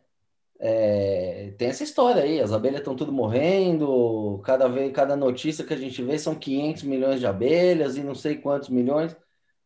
É, 0.59 1.53
tem 1.57 1.67
essa 1.67 1.83
história 1.83 2.23
aí, 2.23 2.39
as 2.39 2.51
abelhas 2.53 2.79
estão 2.79 2.95
tudo 2.95 3.11
morrendo, 3.11 4.39
cada 4.43 4.67
vez, 4.67 4.91
cada 4.93 5.15
notícia 5.15 5.65
que 5.65 5.73
a 5.73 5.77
gente 5.77 6.01
vê 6.01 6.17
são 6.17 6.33
500 6.33 6.83
milhões 6.83 7.19
de 7.19 7.27
abelhas 7.27 7.97
e 7.97 8.03
não 8.03 8.15
sei 8.15 8.37
quantos 8.37 8.69
milhões. 8.69 9.15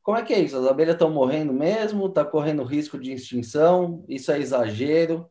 Como 0.02 0.18
é 0.18 0.24
que 0.24 0.34
é 0.34 0.40
isso? 0.40 0.58
As 0.58 0.66
abelhas 0.66 0.96
estão 0.96 1.12
morrendo 1.12 1.54
mesmo? 1.54 2.08
Está 2.08 2.26
correndo 2.26 2.64
risco 2.64 2.98
de 2.98 3.12
extinção? 3.14 4.04
Isso 4.08 4.32
é 4.32 4.40
exagero? 4.40 5.30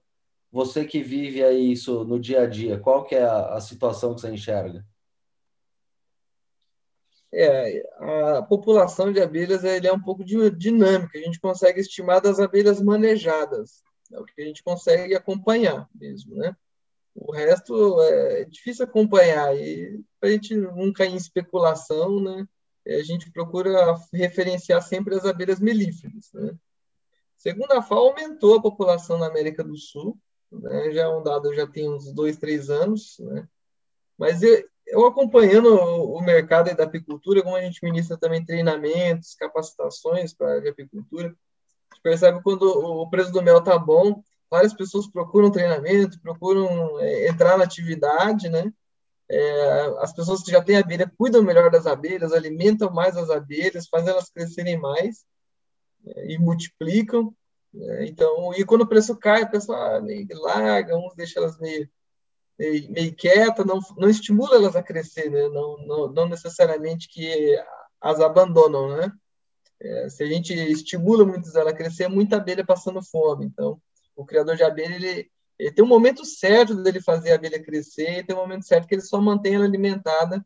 Você 0.53 0.85
que 0.85 1.03
vive 1.03 1.43
aí 1.45 1.73
isso 1.73 2.05
no 2.05 2.19
dia 2.19 2.43
a 2.43 2.47
dia, 2.47 2.79
qual 2.79 3.05
que 3.05 3.15
é 3.15 3.23
a, 3.23 3.55
a 3.55 3.61
situação 3.61 4.15
que 4.15 4.21
você 4.21 4.31
enxerga? 4.31 4.85
É, 7.33 7.83
a 8.39 8.43
população 8.43 9.13
de 9.13 9.21
abelhas 9.21 9.63
ele 9.63 9.87
é 9.87 9.93
um 9.93 10.01
pouco 10.01 10.25
dinâmica. 10.25 11.19
A 11.19 11.23
gente 11.23 11.41
consegue 11.41 11.81
estimar 11.81 12.21
das 12.21 12.39
abelhas 12.39 12.81
manejadas. 12.81 13.83
É 14.13 14.19
o 14.19 14.25
que 14.25 14.41
a 14.41 14.45
gente 14.45 14.63
consegue 14.63 15.15
acompanhar 15.15 15.89
mesmo, 15.95 16.35
né? 16.37 16.57
O 17.15 17.33
resto 17.33 18.01
é 18.03 18.45
difícil 18.45 18.85
acompanhar 18.85 19.55
e 19.57 20.01
para 20.21 20.29
a 20.29 20.33
gente 20.33 20.55
não 20.55 20.93
cair 20.93 21.13
em 21.13 21.17
especulação, 21.17 22.21
né? 22.21 22.47
A 22.87 23.03
gente 23.03 23.31
procura 23.31 23.95
referenciar 24.13 24.81
sempre 24.83 25.15
as 25.15 25.25
abelhas 25.25 25.61
melíferas, 25.61 26.33
né? 26.33 26.57
Segundo 27.37 27.73
a 27.73 27.83
FAO, 27.83 28.09
aumentou 28.09 28.57
a 28.57 28.63
população 28.63 29.19
na 29.19 29.27
América 29.27 29.63
do 29.63 29.77
Sul, 29.77 30.19
né? 30.51 30.93
Já 30.93 31.03
é 31.03 31.09
um 31.09 31.23
dado, 31.23 31.55
já 31.55 31.67
tem 31.67 31.89
uns 31.89 32.13
dois, 32.13 32.37
três 32.37 32.71
anos, 32.71 33.19
né? 33.21 33.49
Mas 34.17 34.43
eu, 34.43 34.69
eu 34.87 35.07
acompanhando 35.07 35.75
o 35.75 36.21
mercado 36.21 36.75
da 36.75 36.85
apicultura, 36.85 37.43
como 37.43 37.57
a 37.57 37.63
gente 37.63 37.85
ministra 37.85 38.17
também 38.17 38.45
treinamentos, 38.45 39.35
capacitações 39.35 40.33
para 40.33 40.55
a 40.55 40.71
apicultura, 40.71 41.37
percebe 42.09 42.41
quando 42.43 42.63
o 42.63 43.09
preço 43.11 43.31
do 43.31 43.43
mel 43.43 43.63
tá 43.63 43.79
bom, 43.79 44.23
várias 44.51 44.73
pessoas 44.73 45.07
procuram 45.07 45.51
treinamento, 45.51 46.19
procuram 46.21 46.99
é, 47.01 47.29
entrar 47.29 47.59
na 47.59 47.65
atividade, 47.65 48.49
né? 48.49 48.73
É, 49.31 49.95
as 49.99 50.11
pessoas 50.15 50.43
que 50.43 50.51
já 50.51 50.63
têm 50.63 50.79
abelha 50.79 51.13
cuidam 51.19 51.43
melhor 51.43 51.71
das 51.71 51.87
abelhas, 51.87 52.33
alimentam 52.33 52.91
mais 52.91 53.15
as 53.15 53.29
abelhas, 53.29 53.87
fazem 53.87 54.11
elas 54.11 54.31
crescerem 54.31 54.79
mais 54.79 55.27
é, 56.07 56.33
e 56.33 56.39
multiplicam. 56.39 57.35
Né? 57.75 58.07
Então, 58.07 58.55
e 58.55 58.65
quando 58.65 58.83
o 58.83 58.89
preço 58.89 59.15
cai, 59.15 59.43
a 59.43 59.47
pessoa 59.47 59.99
ah, 59.99 60.03
larga, 60.31 60.97
uns 60.97 61.15
deixam 61.15 61.43
elas 61.43 61.59
meio, 61.59 61.87
meio, 62.59 62.91
meio 62.91 63.15
quieta, 63.15 63.67
não, 63.67 63.81
não 63.99 64.09
estimula 64.09 64.57
elas 64.57 64.75
a 64.75 64.83
crescer, 64.83 65.31
né? 65.31 65.47
não, 65.49 65.77
não, 65.87 66.09
não 66.11 66.27
necessariamente 66.27 67.07
que 67.07 67.55
as 68.01 68.19
abandonam, 68.19 68.97
né? 68.97 69.13
É, 69.81 70.09
se 70.09 70.23
a 70.25 70.27
gente 70.27 70.53
estimula 70.53 71.25
muito 71.25 71.57
ela 71.57 71.71
a 71.71 71.75
crescer, 71.75 72.09
muita 72.09 72.37
abelha 72.37 72.65
passando 72.65 73.03
fome. 73.03 73.47
Então, 73.47 73.81
o 74.17 74.25
criador 74.25 74.57
de 74.57 74.65
abelha, 74.65 74.97
ele, 74.97 75.31
ele 75.59 75.73
tem 75.73 75.85
um 75.85 75.89
momento 75.89 76.25
certo 76.25 76.75
dele 76.83 77.01
fazer 77.01 77.33
a 77.33 77.35
abelha 77.37 77.63
crescer 77.63 78.19
e 78.19 78.25
tem 78.25 78.35
um 78.35 78.41
momento 78.41 78.67
certo 78.67 78.87
que 78.89 78.95
ele 78.95 79.03
só 79.03 79.21
mantém 79.21 79.55
ela 79.55 79.65
alimentada, 79.65 80.45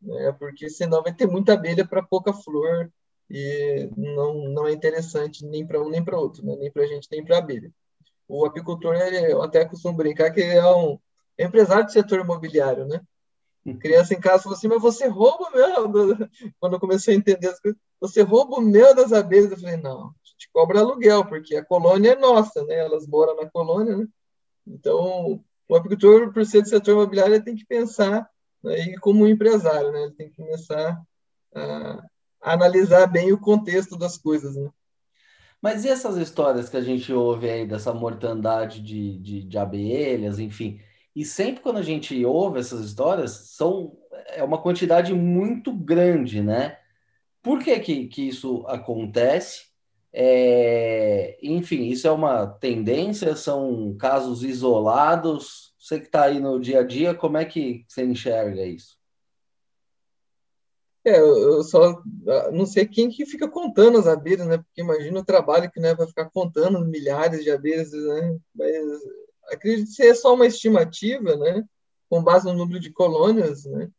né, 0.00 0.32
porque 0.32 0.68
senão 0.68 1.02
vai 1.02 1.14
ter 1.14 1.26
muita 1.26 1.52
abelha 1.52 1.86
para 1.86 2.02
pouca 2.02 2.32
flor 2.32 2.92
e 3.30 3.88
não, 3.96 4.48
não 4.48 4.66
é 4.66 4.72
interessante 4.72 5.46
nem 5.46 5.66
para 5.66 5.80
um 5.80 5.88
nem 5.88 6.04
para 6.04 6.18
outro, 6.18 6.44
né, 6.44 6.56
nem 6.56 6.70
para 6.70 6.82
a 6.82 6.86
gente 6.86 7.08
nem 7.10 7.24
para 7.24 7.36
a 7.36 7.38
abelha. 7.38 7.72
O 8.28 8.44
apicultor, 8.44 8.94
ele, 8.96 9.32
eu 9.32 9.42
até 9.42 9.64
costumo 9.64 9.96
brincar 9.96 10.30
que 10.32 10.40
é 10.42 10.66
um 10.74 10.98
é 11.38 11.44
empresário 11.44 11.84
do 11.86 11.92
setor 11.92 12.20
imobiliário, 12.20 12.86
né? 12.86 13.00
Criança 13.78 14.12
em 14.12 14.20
casa 14.20 14.42
falou 14.42 14.56
assim, 14.56 14.66
mas 14.66 14.82
você 14.82 15.06
rouba 15.06 15.44
o 15.44 15.52
mel. 15.52 16.18
Quando 16.58 16.72
eu 16.74 16.80
comecei 16.80 17.14
a 17.14 17.16
entender 17.16 17.48
as 17.48 17.60
coisas, 17.60 17.80
você 18.00 18.22
rouba 18.22 18.56
o 18.56 18.60
mel 18.60 18.94
das 18.94 19.12
abelhas. 19.12 19.52
Eu 19.52 19.58
falei, 19.58 19.76
não, 19.76 20.06
a 20.08 20.12
gente 20.24 20.50
cobra 20.52 20.80
aluguel, 20.80 21.24
porque 21.24 21.54
a 21.54 21.64
colônia 21.64 22.12
é 22.12 22.16
nossa, 22.16 22.64
né? 22.64 22.74
Elas 22.74 23.06
moram 23.06 23.36
na 23.36 23.48
colônia, 23.48 23.96
né? 23.96 24.06
Então, 24.66 25.42
o 25.68 25.76
apicultor, 25.76 26.32
por 26.32 26.44
ser 26.44 26.62
do 26.62 26.68
setor 26.68 26.92
imobiliário, 26.92 27.42
tem 27.42 27.54
que 27.54 27.64
pensar 27.64 28.28
né, 28.62 28.96
como 29.00 29.24
um 29.24 29.28
empresário, 29.28 29.92
né? 29.92 30.02
Ele 30.02 30.14
tem 30.14 30.28
que 30.28 30.36
começar 30.36 31.00
a, 31.54 32.04
a 32.42 32.52
analisar 32.52 33.06
bem 33.06 33.32
o 33.32 33.38
contexto 33.38 33.96
das 33.96 34.18
coisas, 34.18 34.56
né? 34.56 34.70
Mas 35.60 35.84
e 35.84 35.88
essas 35.88 36.16
histórias 36.16 36.68
que 36.68 36.76
a 36.76 36.80
gente 36.80 37.12
ouve 37.12 37.48
aí 37.48 37.64
dessa 37.64 37.94
mortandade 37.94 38.82
de, 38.82 39.16
de, 39.18 39.44
de 39.44 39.58
abelhas, 39.58 40.40
enfim? 40.40 40.80
E 41.14 41.24
sempre 41.24 41.62
quando 41.62 41.78
a 41.78 41.82
gente 41.82 42.24
ouve 42.24 42.58
essas 42.58 42.84
histórias, 42.84 43.30
são 43.30 43.96
é 44.28 44.42
uma 44.42 44.60
quantidade 44.60 45.12
muito 45.14 45.72
grande, 45.72 46.42
né? 46.42 46.78
Por 47.42 47.58
que, 47.58 47.78
que, 47.80 48.08
que 48.08 48.28
isso 48.28 48.64
acontece? 48.68 49.72
É, 50.12 51.38
enfim, 51.42 51.86
isso 51.86 52.06
é 52.06 52.10
uma 52.10 52.46
tendência, 52.46 53.34
são 53.34 53.96
casos 53.98 54.42
isolados. 54.42 55.74
Você 55.78 55.98
que 55.98 56.06
está 56.06 56.24
aí 56.24 56.38
no 56.38 56.60
dia 56.60 56.80
a 56.80 56.82
dia, 56.82 57.14
como 57.14 57.36
é 57.36 57.44
que 57.44 57.84
você 57.88 58.04
enxerga 58.04 58.64
isso? 58.64 58.96
É, 61.04 61.18
eu 61.18 61.64
só 61.64 62.00
ah, 62.28 62.50
não 62.52 62.64
sei 62.64 62.86
quem 62.86 63.10
que 63.10 63.26
fica 63.26 63.48
contando 63.48 63.98
as 63.98 64.06
abelhas, 64.06 64.46
né? 64.46 64.58
Porque 64.58 64.80
imagina 64.82 65.18
o 65.18 65.24
trabalho 65.24 65.70
que 65.70 65.80
não 65.80 65.88
é 65.88 65.96
para 65.96 66.06
ficar 66.06 66.30
contando 66.30 66.84
milhares 66.84 67.42
de 67.42 67.50
abelhas, 67.50 67.90
né? 67.92 68.38
Mas 68.54 68.76
acredito 69.50 69.90
ser 69.90 70.14
só 70.14 70.34
uma 70.34 70.46
estimativa, 70.46 71.36
né? 71.36 71.64
Com 72.08 72.22
base 72.22 72.46
no 72.46 72.54
número 72.54 72.80
de 72.80 72.90
colônias, 72.90 73.64
né? 73.64 73.90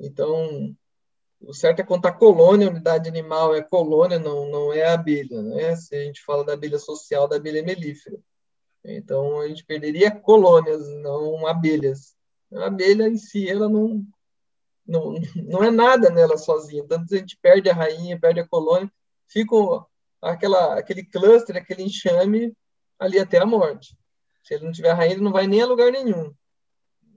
Então, 0.00 0.74
o 1.40 1.52
certo 1.52 1.80
é 1.80 1.84
contar 1.84 2.12
colônia, 2.12 2.68
unidade 2.68 3.08
animal 3.08 3.54
é 3.54 3.62
colônia, 3.62 4.18
não, 4.18 4.50
não 4.50 4.72
é 4.72 4.86
abelha, 4.86 5.42
né? 5.42 5.76
Se 5.76 5.94
a 5.94 6.04
gente 6.04 6.22
fala 6.24 6.44
da 6.44 6.54
abelha 6.54 6.78
social, 6.78 7.28
da 7.28 7.36
abelha 7.36 7.62
melífera. 7.62 8.18
Então, 8.84 9.40
a 9.40 9.48
gente 9.48 9.64
perderia 9.64 10.10
colônias, 10.10 10.88
não 11.02 11.46
abelhas. 11.46 12.16
A 12.52 12.66
abelha 12.66 13.08
em 13.08 13.16
si, 13.16 13.48
ela 13.48 13.68
não, 13.68 14.04
não, 14.86 15.14
não 15.36 15.62
é 15.62 15.70
nada 15.70 16.10
nela 16.10 16.38
sozinha. 16.38 16.84
Tanto 16.86 17.14
a 17.14 17.18
gente 17.18 17.36
perde 17.40 17.68
a 17.68 17.74
rainha, 17.74 18.18
perde 18.18 18.40
a 18.40 18.48
colônia, 18.48 18.90
fica 19.26 19.54
aquela, 20.22 20.78
aquele 20.78 21.04
cluster, 21.04 21.56
aquele 21.56 21.82
enxame 21.82 22.54
ali 22.98 23.18
até 23.18 23.38
a 23.38 23.46
morte. 23.46 23.96
Se 24.42 24.54
ele 24.54 24.64
não 24.64 24.72
tiver 24.72 24.92
rainha, 24.92 25.14
ele 25.14 25.22
não 25.22 25.32
vai 25.32 25.46
nem 25.46 25.62
a 25.62 25.66
lugar 25.66 25.92
nenhum. 25.92 26.32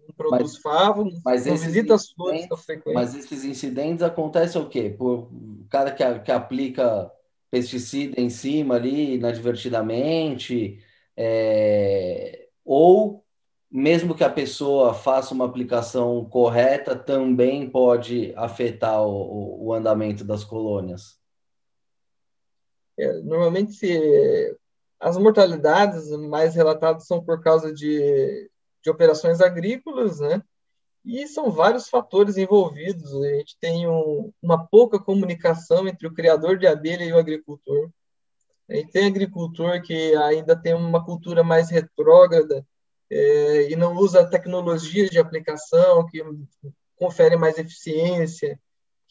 Não 0.07 0.15
produz 0.15 0.53
mas, 0.53 0.57
favo, 0.57 1.09
mas 1.23 1.45
não 1.45 1.55
visita 1.55 1.93
as 1.93 2.09
flores. 2.09 2.47
Mas 2.93 3.15
esses 3.15 3.45
incidentes 3.45 4.03
acontecem 4.03 4.61
o 4.61 4.67
quê? 4.67 4.89
Por 4.89 5.29
o 5.31 5.65
cara 5.69 5.91
que, 5.91 6.19
que 6.19 6.31
aplica 6.31 7.11
pesticida 7.49 8.19
em 8.19 8.29
cima 8.29 8.75
ali, 8.75 9.15
inadvertidamente, 9.15 10.79
é, 11.15 12.47
ou 12.65 13.23
mesmo 13.69 14.13
que 14.13 14.23
a 14.23 14.29
pessoa 14.29 14.93
faça 14.93 15.33
uma 15.33 15.45
aplicação 15.45 16.25
correta, 16.25 16.95
também 16.95 17.69
pode 17.69 18.33
afetar 18.35 19.01
o, 19.01 19.65
o 19.65 19.73
andamento 19.73 20.25
das 20.25 20.43
colônias? 20.43 21.17
É, 22.99 23.13
normalmente, 23.21 23.71
se, 23.71 24.57
as 25.01 25.17
mortalidades 25.17 26.11
mais 26.11 26.53
relatadas 26.53 27.07
são 27.07 27.23
por 27.23 27.41
causa 27.41 27.73
de, 27.73 28.49
de 28.83 28.89
operações 28.89 29.41
agrícolas, 29.41 30.19
né? 30.19 30.43
E 31.03 31.27
são 31.27 31.49
vários 31.49 31.89
fatores 31.89 32.37
envolvidos. 32.37 33.11
A 33.15 33.33
gente 33.33 33.57
tem 33.59 33.87
um, 33.87 34.31
uma 34.39 34.67
pouca 34.67 34.99
comunicação 34.99 35.87
entre 35.87 36.07
o 36.07 36.13
criador 36.13 36.59
de 36.59 36.67
abelha 36.67 37.03
e 37.03 37.11
o 37.11 37.17
agricultor. 37.17 37.89
A 38.69 38.75
gente 38.75 38.91
tem 38.91 39.07
agricultor 39.07 39.81
que 39.81 40.15
ainda 40.15 40.55
tem 40.55 40.75
uma 40.75 41.03
cultura 41.03 41.43
mais 41.43 41.71
retrógrada 41.71 42.63
é, 43.09 43.71
e 43.71 43.75
não 43.75 43.95
usa 43.95 44.29
tecnologias 44.29 45.09
de 45.09 45.17
aplicação 45.17 46.05
que 46.07 46.23
confere 46.95 47.35
mais 47.35 47.57
eficiência, 47.57 48.59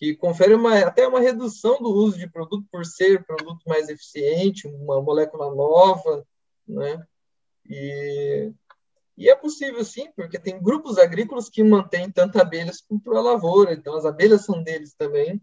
que 0.01 0.17
confere 0.17 0.55
uma, 0.55 0.79
até 0.79 1.07
uma 1.07 1.21
redução 1.21 1.77
do 1.79 1.91
uso 1.91 2.19
de 2.19 2.27
produto 2.27 2.67
por 2.73 2.87
ser 2.87 3.23
produto 3.27 3.61
mais 3.67 3.91
eficiente, 3.91 4.67
uma 4.67 5.03
molécula 5.03 5.55
nova, 5.55 6.27
né? 6.67 7.07
E, 7.69 8.51
e 9.19 9.29
é 9.29 9.37
possível 9.37 9.85
sim, 9.85 10.11
porque 10.17 10.39
tem 10.39 10.61
grupos 10.61 10.97
agrícolas 10.97 11.51
que 11.51 11.63
mantêm 11.63 12.11
tanto 12.11 12.41
abelhas 12.41 12.81
quanto 12.81 13.15
a 13.15 13.21
lavoura, 13.21 13.75
então 13.75 13.95
as 13.95 14.07
abelhas 14.07 14.43
são 14.47 14.63
deles 14.63 14.95
também. 14.95 15.39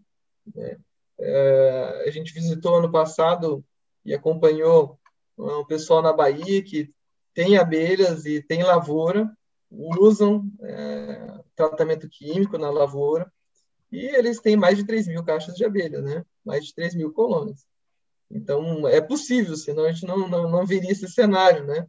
Né? 0.52 0.76
É, 1.20 2.04
a 2.08 2.10
gente 2.10 2.34
visitou 2.34 2.74
ano 2.74 2.90
passado 2.90 3.64
e 4.04 4.12
acompanhou 4.12 4.98
o 5.36 5.64
pessoal 5.66 6.02
na 6.02 6.12
Bahia 6.12 6.64
que 6.64 6.92
tem 7.32 7.56
abelhas 7.56 8.26
e 8.26 8.42
tem 8.42 8.64
lavoura, 8.64 9.30
usam 9.70 10.50
é, 10.62 11.38
tratamento 11.54 12.08
químico 12.08 12.58
na 12.58 12.70
lavoura, 12.70 13.32
e 13.90 13.98
eles 13.98 14.40
têm 14.40 14.56
mais 14.56 14.76
de 14.76 14.84
3 14.84 15.08
mil 15.08 15.24
caixas 15.24 15.54
de 15.54 15.64
abelha, 15.64 16.00
né? 16.00 16.24
mais 16.44 16.66
de 16.66 16.74
3 16.74 16.94
mil 16.94 17.12
colônias. 17.12 17.66
Então, 18.30 18.86
é 18.86 19.00
possível, 19.00 19.56
senão 19.56 19.84
a 19.84 19.92
gente 19.92 20.06
não, 20.06 20.28
não, 20.28 20.50
não 20.50 20.66
viria 20.66 20.90
esse 20.90 21.08
cenário, 21.08 21.64
né? 21.64 21.86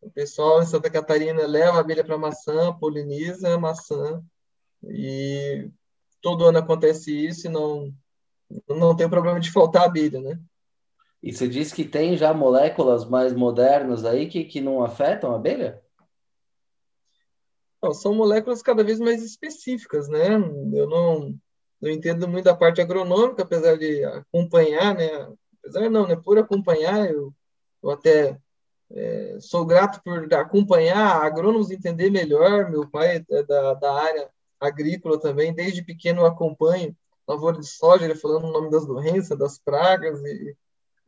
O 0.00 0.10
pessoal 0.10 0.62
em 0.62 0.66
Santa 0.66 0.90
Catarina 0.90 1.46
leva 1.46 1.78
a 1.78 1.80
abelha 1.80 2.04
para 2.04 2.18
maçã, 2.18 2.72
poliniza 2.72 3.54
a 3.54 3.58
maçã, 3.58 4.22
e 4.84 5.68
todo 6.20 6.44
ano 6.44 6.58
acontece 6.58 7.12
isso 7.12 7.46
e 7.46 7.50
não, 7.50 7.92
não 8.68 8.96
tem 8.96 9.08
problema 9.08 9.40
de 9.40 9.50
faltar 9.50 9.84
abelha, 9.84 10.20
né? 10.20 10.40
E 11.22 11.32
você 11.32 11.48
diz 11.48 11.72
que 11.72 11.84
tem 11.84 12.16
já 12.16 12.32
moléculas 12.32 13.04
mais 13.04 13.32
modernas 13.32 14.04
aí 14.04 14.28
que, 14.28 14.44
que 14.44 14.60
não 14.60 14.82
afetam 14.82 15.32
a 15.32 15.36
abelha? 15.36 15.81
Não, 17.82 17.92
são 17.92 18.14
moléculas 18.14 18.62
cada 18.62 18.84
vez 18.84 19.00
mais 19.00 19.22
específicas, 19.22 20.08
né? 20.08 20.34
Eu 20.72 20.88
não, 20.88 21.38
não 21.80 21.90
entendo 21.90 22.28
muito 22.28 22.44
da 22.44 22.54
parte 22.54 22.80
agronômica, 22.80 23.42
apesar 23.42 23.76
de 23.76 24.04
acompanhar, 24.04 24.94
né? 24.94 25.08
Apesar 25.60 25.90
não, 25.90 26.06
né? 26.06 26.16
Por 26.16 26.38
acompanhar, 26.38 27.10
eu, 27.10 27.34
eu 27.82 27.90
até 27.90 28.38
é, 28.90 29.38
sou 29.40 29.66
grato 29.66 30.00
por 30.04 30.32
acompanhar 30.34 31.22
agrônomos 31.22 31.70
entender 31.70 32.10
melhor. 32.10 32.70
Meu 32.70 32.88
pai 32.88 33.24
é 33.30 33.42
da, 33.44 33.74
da 33.74 33.92
área 33.94 34.30
agrícola 34.60 35.18
também, 35.18 35.52
desde 35.52 35.82
pequeno 35.84 36.22
eu 36.22 36.26
acompanho 36.26 36.96
lavoura 37.26 37.58
de 37.58 37.66
soja, 37.66 38.04
ele 38.04 38.14
falando 38.14 38.46
o 38.46 38.52
nome 38.52 38.70
das 38.70 38.86
doenças, 38.86 39.38
das 39.38 39.58
pragas 39.58 40.22
e 40.24 40.56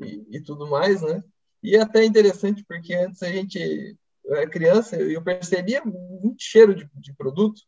e, 0.01 0.27
e 0.31 0.41
tudo 0.41 0.67
mais, 0.67 1.03
né? 1.03 1.23
E 1.63 1.77
é 1.77 1.81
até 1.81 2.05
interessante 2.05 2.65
porque 2.67 2.95
antes 2.95 3.23
a 3.23 3.29
gente 3.29 3.97
era 4.35 4.49
criança 4.49 5.01
e 5.01 5.15
eu 5.15 5.23
percebia 5.23 5.83
muito 5.85 6.37
cheiro 6.43 6.75
de, 6.75 6.89
de 6.95 7.15
produto, 7.15 7.61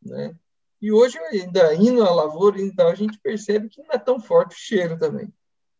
né? 0.00 0.34
E 0.82 0.90
hoje, 0.90 1.16
ainda 1.18 1.72
indo 1.74 2.02
à 2.02 2.10
lavoura, 2.10 2.60
então, 2.60 2.88
a 2.88 2.94
gente 2.96 3.16
percebe 3.20 3.68
que 3.68 3.80
não 3.82 3.92
é 3.92 3.98
tão 3.98 4.18
forte 4.18 4.56
o 4.56 4.58
cheiro 4.58 4.98
também. 4.98 5.32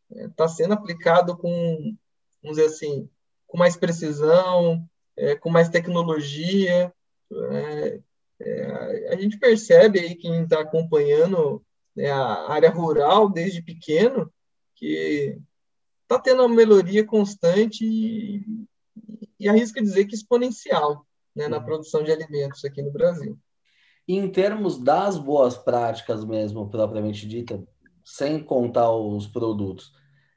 Está 0.09 0.23
é, 0.23 0.29
tá 0.29 0.49
sendo 0.49 0.75
aplicado 0.75 1.37
com, 1.37 1.97
vamos 2.41 2.57
dizer 2.57 2.67
assim, 2.67 3.11
com 3.49 3.59
mais 3.59 3.77
precisão, 3.77 4.89
é, 5.17 5.35
com 5.35 5.51
mais 5.51 5.69
tecnologia. 5.69 6.95
É, 7.33 8.01
é, 8.41 9.09
a 9.13 9.17
gente 9.17 9.39
percebe 9.39 9.99
aí, 9.99 10.15
quem 10.15 10.45
está 10.45 10.61
acompanhando 10.61 11.65
né, 11.97 12.09
a 12.09 12.53
área 12.53 12.71
rural 12.71 13.29
desde 13.29 13.61
pequeno, 13.61 14.33
que 14.77 15.37
está 16.03 16.17
tendo 16.19 16.45
uma 16.45 16.55
melhoria 16.55 17.05
constante 17.05 17.85
e, 17.85 18.45
e 19.43 19.49
arrisca 19.49 19.83
dizer 19.83 20.05
que 20.07 20.15
exponencial 20.15 21.05
né, 21.35 21.49
na 21.49 21.59
uhum. 21.59 21.65
produção 21.65 22.03
de 22.03 22.13
alimentos 22.13 22.65
aqui 22.65 22.81
no 22.81 22.93
Brasil. 22.93 23.37
em 24.07 24.29
termos 24.29 24.79
das 24.79 25.17
boas 25.17 25.57
práticas 25.57 26.25
mesmo, 26.25 26.69
propriamente 26.69 27.27
dita, 27.27 27.63
sem 28.05 28.43
contar 28.43 28.91
os 28.91 29.27
produtos, 29.27 29.93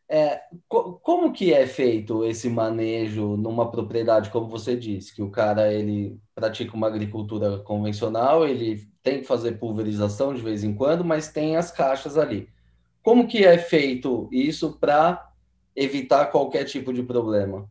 é, 0.07 0.39
co 0.67 0.93
como 0.99 1.33
que 1.33 1.51
é 1.51 1.65
feito 1.65 2.23
esse 2.23 2.47
manejo 2.47 3.35
numa 3.35 3.71
propriedade, 3.71 4.29
como 4.29 4.47
você 4.47 4.75
disse, 4.75 5.15
que 5.15 5.21
o 5.21 5.31
cara 5.31 5.73
ele 5.73 6.19
pratica 6.35 6.75
uma 6.75 6.87
agricultura 6.87 7.57
convencional, 7.59 8.47
ele 8.47 8.87
tem 9.01 9.21
que 9.21 9.27
fazer 9.27 9.59
pulverização 9.59 10.33
de 10.33 10.41
vez 10.41 10.63
em 10.63 10.75
quando, 10.75 11.03
mas 11.03 11.31
tem 11.31 11.57
as 11.57 11.71
caixas 11.71 12.17
ali. 12.17 12.47
Como 13.01 13.27
que 13.27 13.43
é 13.43 13.57
feito 13.57 14.29
isso 14.31 14.77
para 14.79 15.31
evitar 15.75 16.27
qualquer 16.27 16.65
tipo 16.65 16.93
de 16.93 17.03
problema? 17.03 17.69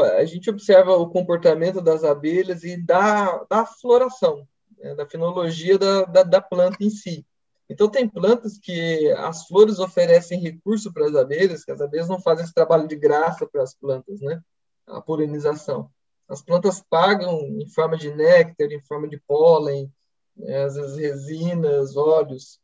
A 0.00 0.24
gente 0.24 0.50
observa 0.50 0.96
o 0.96 1.08
comportamento 1.08 1.80
das 1.80 2.04
abelhas 2.04 2.64
e 2.64 2.76
da, 2.76 3.44
da 3.48 3.66
floração, 3.66 4.46
né, 4.78 4.94
da 4.94 5.06
fenologia 5.06 5.78
da, 5.78 6.04
da, 6.04 6.22
da, 6.22 6.40
planta 6.40 6.78
em 6.80 6.90
si. 6.90 7.26
Então, 7.68 7.88
tem 7.88 8.08
plantas 8.08 8.58
que 8.58 9.10
as 9.18 9.46
flores 9.46 9.78
oferecem 9.78 10.40
recurso 10.40 10.92
para 10.92 11.06
as 11.06 11.14
abelhas, 11.14 11.64
que 11.64 11.70
as 11.70 11.80
abelhas 11.80 12.08
não 12.08 12.20
fazem 12.20 12.44
esse 12.44 12.54
trabalho 12.54 12.88
de 12.88 12.96
graça 12.96 13.46
para 13.46 13.62
as 13.62 13.74
plantas, 13.74 14.20
né? 14.20 14.40
A 14.86 15.02
polinização. 15.02 15.90
As 16.26 16.40
plantas 16.42 16.82
pagam 16.88 17.40
em 17.40 17.68
forma 17.68 17.96
de 17.96 18.10
néctar, 18.10 18.70
em 18.70 18.80
forma 18.80 19.06
de 19.08 19.18
pólen, 19.18 19.92
né, 20.36 20.64
às 20.64 20.76
vezes 20.76 20.96
resinas, 20.96 21.96
óleos. 21.96 22.58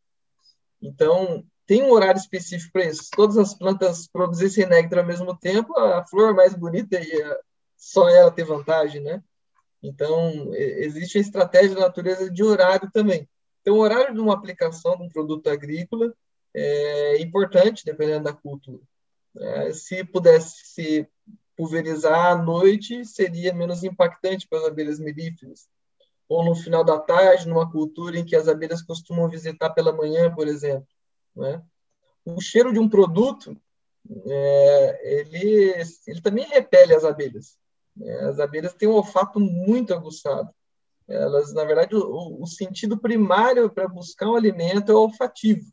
Então, 0.80 1.44
tem 1.66 1.82
um 1.82 1.90
horário 1.90 2.18
específico 2.18 2.72
para 2.72 2.84
isso. 2.86 3.08
Todas 3.12 3.38
as 3.38 3.54
plantas 3.54 4.06
produzissem 4.06 4.66
néctar 4.66 5.00
ao 5.00 5.06
mesmo 5.06 5.36
tempo, 5.36 5.78
a 5.78 6.04
flor 6.06 6.34
mais 6.34 6.54
bonita 6.54 7.00
ia 7.00 7.38
só 7.76 8.08
ela 8.08 8.30
ter 8.30 8.44
vantagem, 8.44 9.00
né? 9.00 9.22
Então, 9.82 10.54
existe 10.54 11.18
a 11.18 11.20
estratégia 11.20 11.74
da 11.74 11.82
natureza 11.82 12.30
de 12.30 12.42
horário 12.42 12.90
também. 12.90 13.28
Então, 13.60 13.76
o 13.76 13.80
horário 13.80 14.14
de 14.14 14.20
uma 14.20 14.34
aplicação 14.34 14.96
de 14.96 15.02
um 15.02 15.08
produto 15.08 15.48
agrícola 15.48 16.12
é 16.54 17.20
importante, 17.20 17.84
dependendo 17.84 18.24
da 18.24 18.32
cultura. 18.32 18.80
É, 19.36 19.72
se 19.72 20.04
pudesse 20.04 20.66
se 20.66 21.08
pulverizar 21.56 22.32
à 22.32 22.36
noite, 22.36 23.04
seria 23.04 23.52
menos 23.52 23.82
impactante 23.84 24.46
para 24.48 24.58
as 24.58 24.64
abelhas 24.66 24.98
melíferas. 24.98 25.68
Ou 26.28 26.44
no 26.44 26.54
final 26.54 26.82
da 26.84 26.98
tarde, 26.98 27.48
numa 27.48 27.70
cultura 27.70 28.18
em 28.18 28.24
que 28.24 28.36
as 28.36 28.48
abelhas 28.48 28.82
costumam 28.82 29.28
visitar 29.28 29.70
pela 29.70 29.92
manhã, 29.92 30.34
por 30.34 30.48
exemplo. 30.48 30.86
Né? 31.34 31.62
O 32.24 32.40
cheiro 32.40 32.72
de 32.72 32.78
um 32.78 32.88
produto, 32.88 33.56
é, 34.26 35.20
ele, 35.20 35.74
ele 36.06 36.20
também 36.20 36.46
repele 36.46 36.94
as 36.94 37.04
abelhas. 37.04 37.56
Né? 37.96 38.12
As 38.20 38.38
abelhas 38.38 38.74
têm 38.74 38.88
um 38.88 38.94
olfato 38.94 39.38
muito 39.40 39.92
aguçado. 39.92 40.50
Elas, 41.06 41.52
na 41.52 41.64
verdade, 41.64 41.94
o, 41.94 42.42
o 42.42 42.46
sentido 42.46 42.98
primário 42.98 43.70
para 43.70 43.86
buscar 43.86 44.28
um 44.30 44.36
alimento 44.36 44.90
é 44.90 44.94
o 44.94 45.00
olfativo. 45.00 45.70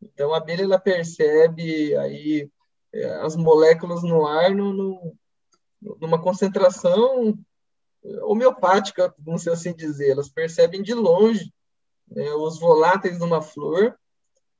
Então, 0.00 0.32
a 0.32 0.38
abelha 0.38 0.62
ela 0.62 0.78
percebe 0.78 1.94
aí 1.96 2.50
é, 2.92 3.04
as 3.20 3.36
moléculas 3.36 4.02
no 4.02 4.26
ar 4.26 4.54
no, 4.54 4.72
no, 4.72 5.16
numa 6.00 6.20
concentração 6.20 7.38
homeopática, 8.22 9.14
vamos 9.18 9.46
assim 9.46 9.74
dizer. 9.74 10.10
Elas 10.10 10.28
percebem 10.28 10.82
de 10.82 10.94
longe 10.94 11.52
né, 12.08 12.32
os 12.34 12.58
voláteis 12.58 13.18
numa 13.18 13.40
flor 13.40 13.96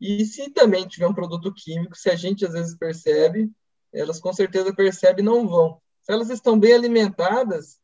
e 0.02 0.24
se 0.26 0.50
também 0.50 0.88
tiver 0.88 1.06
um 1.06 1.14
produto 1.14 1.54
químico, 1.54 1.96
se 1.96 2.10
a 2.10 2.16
gente 2.16 2.44
às 2.44 2.52
vezes 2.52 2.74
percebe, 2.74 3.48
elas 3.92 4.18
com 4.18 4.32
certeza 4.32 4.74
percebem 4.74 5.22
e 5.22 5.26
não 5.26 5.46
vão. 5.46 5.80
Se 6.02 6.12
elas 6.12 6.28
estão 6.28 6.58
bem 6.58 6.72
alimentadas, 6.72 7.78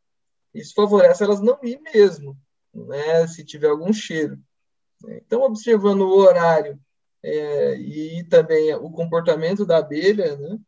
isso 0.53 0.75
favorece 0.75 1.23
elas 1.23 1.41
não 1.41 1.57
ir 1.63 1.81
mesmo, 1.81 2.37
né, 2.75 3.25
se 3.29 3.45
tiver 3.45 3.69
algum 3.69 3.93
cheiro. 3.93 4.37
Então, 5.07 5.43
observando 5.43 6.01
o 6.01 6.17
horário 6.17 6.81
é, 7.23 7.75
e 7.77 8.25
também 8.25 8.75
o 8.75 8.91
comportamento 8.91 9.65
da 9.65 9.79
abelha, 9.79 10.37
né, 10.37 10.59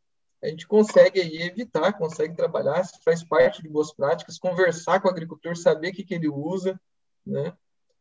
a 0.45 0.47
gente 0.47 0.69
consegue 0.69 1.21
aí 1.21 1.43
evitar, 1.43 1.95
consegue 1.95 2.37
trabalhar, 2.37 2.87
faz 3.05 3.25
parte 3.25 3.61
de 3.61 3.69
boas 3.69 3.93
práticas, 3.93 4.39
conversar 4.39 5.01
com 5.01 5.09
o 5.09 5.11
agricultor, 5.11 5.57
saber 5.57 5.89
o 5.89 5.93
que, 5.93 6.05
que 6.05 6.15
ele 6.15 6.29
usa, 6.29 6.81
né, 7.27 7.53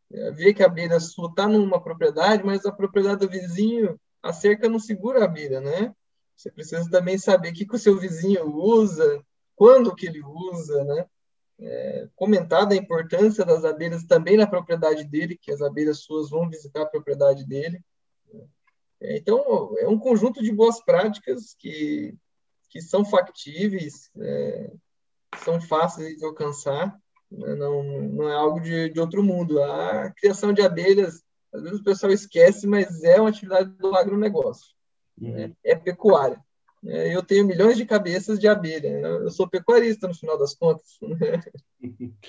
ver 0.10 0.54
que 0.54 0.64
a 0.64 0.66
abelha 0.66 1.00
sua 1.00 1.30
está 1.30 1.48
numa 1.48 1.82
propriedade, 1.82 2.44
mas 2.44 2.66
a 2.66 2.72
propriedade 2.72 3.26
do 3.26 3.30
vizinho, 3.30 4.00
a 4.22 4.34
cerca 4.34 4.68
não 4.68 4.80
segura 4.80 5.22
a 5.22 5.26
abelha, 5.26 5.62
né? 5.62 5.94
Você 6.36 6.52
precisa 6.52 6.90
também 6.90 7.18
saber 7.18 7.50
o 7.50 7.54
que, 7.54 7.66
que 7.66 7.76
o 7.76 7.80
seu 7.80 7.98
vizinho 7.98 8.46
usa, 8.56 9.24
quando 9.56 9.96
que 9.96 10.08
ele 10.08 10.22
usa, 10.24 10.84
né? 10.84 11.06
É, 11.62 12.08
comentar 12.16 12.66
da 12.66 12.76
importância 12.76 13.44
das 13.44 13.66
abelhas 13.66 14.06
também 14.06 14.38
na 14.38 14.48
propriedade 14.48 15.04
dele, 15.04 15.38
que 15.38 15.52
as 15.52 15.62
abelhas 15.62 16.00
suas 16.00 16.30
vão 16.30 16.50
visitar 16.50 16.84
a 16.84 16.86
propriedade 16.86 17.46
dele. 17.46 17.84
É, 19.02 19.18
então, 19.18 19.76
é 19.78 19.88
um 19.88 20.00
conjunto 20.00 20.42
de 20.42 20.52
boas 20.52 20.82
práticas 20.84 21.54
que, 21.60 22.16
que 22.70 22.82
são 22.82 23.04
factíveis, 23.04 24.10
é, 24.18 24.72
são 25.44 25.60
fáceis 25.60 26.18
de 26.18 26.26
alcançar, 26.26 26.88
né? 26.88 27.00
Não, 27.32 27.84
não 27.84 28.30
é 28.30 28.34
algo 28.34 28.60
de, 28.60 28.90
de 28.90 29.00
outro 29.00 29.24
mundo. 29.24 29.62
A 29.62 30.12
criação 30.12 30.54
de 30.54 30.62
abelhas, 30.62 31.24
às 31.54 31.62
vezes 31.62 31.80
o 31.80 31.84
pessoal 31.84 32.12
esquece, 32.12 32.68
mas 32.68 33.04
é 33.04 33.20
uma 33.20 33.30
atividade 33.30 33.70
do 33.78 33.96
agronegócio, 33.96 34.74
uhum. 35.20 35.32
né? 35.32 35.52
é 35.64 35.76
pecuária. 35.76 36.40
É, 36.86 37.14
eu 37.14 37.22
tenho 37.22 37.46
milhões 37.46 37.76
de 37.76 37.86
cabeças 37.86 38.40
de 38.40 38.48
abelha. 38.48 38.88
Eu 38.88 39.30
sou 39.30 39.50
pecuarista 39.50 40.08
no 40.08 40.14
final 40.14 40.38
das 40.38 40.56
contas. 40.56 40.98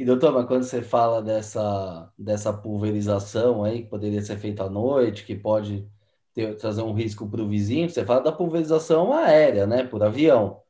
E 0.00 0.04
doutor, 0.04 0.32
mas 0.32 0.46
quando 0.46 0.62
você 0.62 0.80
fala 0.80 1.20
dessa, 1.20 2.10
dessa 2.16 2.54
pulverização 2.54 3.62
aí, 3.62 3.82
que 3.82 3.90
poderia 3.90 4.22
ser 4.22 4.38
feita 4.38 4.64
à 4.64 4.70
noite, 4.70 5.26
que 5.26 5.34
pode 5.34 5.86
ter, 6.32 6.56
trazer 6.56 6.80
um 6.80 6.94
risco 6.94 7.28
para 7.28 7.42
o 7.42 7.48
vizinho, 7.48 7.90
você 7.90 8.02
fala 8.02 8.22
da 8.22 8.32
pulverização 8.32 9.12
aérea, 9.12 9.66
né? 9.66 9.84
Por 9.84 10.02
avião. 10.02 10.62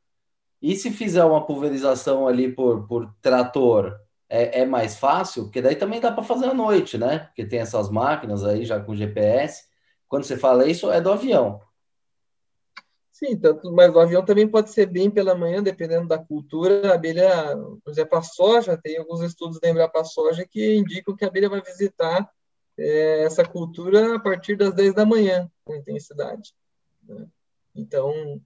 E 0.62 0.76
se 0.76 0.90
fizer 0.90 1.24
uma 1.24 1.44
pulverização 1.44 2.26
ali 2.26 2.52
por, 2.52 2.86
por 2.86 3.14
trator, 3.22 3.98
é, 4.28 4.60
é 4.60 4.66
mais 4.66 4.96
fácil? 4.96 5.44
Porque 5.44 5.62
daí 5.62 5.74
também 5.74 6.00
dá 6.00 6.12
para 6.12 6.22
fazer 6.22 6.46
à 6.46 6.54
noite, 6.54 6.98
né? 6.98 7.20
Porque 7.20 7.46
tem 7.46 7.60
essas 7.60 7.88
máquinas 7.90 8.44
aí 8.44 8.64
já 8.64 8.78
com 8.78 8.94
GPS. 8.94 9.64
Quando 10.06 10.24
você 10.24 10.36
fala 10.36 10.66
isso, 10.66 10.90
é 10.90 11.00
do 11.00 11.10
avião. 11.10 11.60
Sim, 13.10 13.36
tanto, 13.38 13.70
mas 13.72 13.94
o 13.94 14.00
avião 14.00 14.24
também 14.24 14.48
pode 14.48 14.70
ser 14.70 14.86
bem 14.86 15.10
pela 15.10 15.34
manhã, 15.34 15.62
dependendo 15.62 16.08
da 16.08 16.18
cultura. 16.18 16.90
A 16.90 16.94
abelha, 16.94 17.54
por 17.84 17.90
exemplo, 17.90 18.16
a 18.16 18.22
soja, 18.22 18.78
tem 18.82 18.96
alguns 18.96 19.20
estudos 19.20 19.60
da 19.60 19.68
Embrapa 19.68 20.02
Soja 20.04 20.46
que 20.48 20.76
indicam 20.76 21.14
que 21.14 21.24
a 21.24 21.28
abelha 21.28 21.48
vai 21.48 21.60
visitar 21.60 22.30
é, 22.78 23.24
essa 23.24 23.44
cultura 23.44 24.16
a 24.16 24.18
partir 24.18 24.56
das 24.56 24.74
10 24.74 24.94
da 24.94 25.04
manhã, 25.04 25.50
com 25.64 25.74
intensidade. 25.74 26.54
Né? 27.06 27.26
Então, 27.74 28.40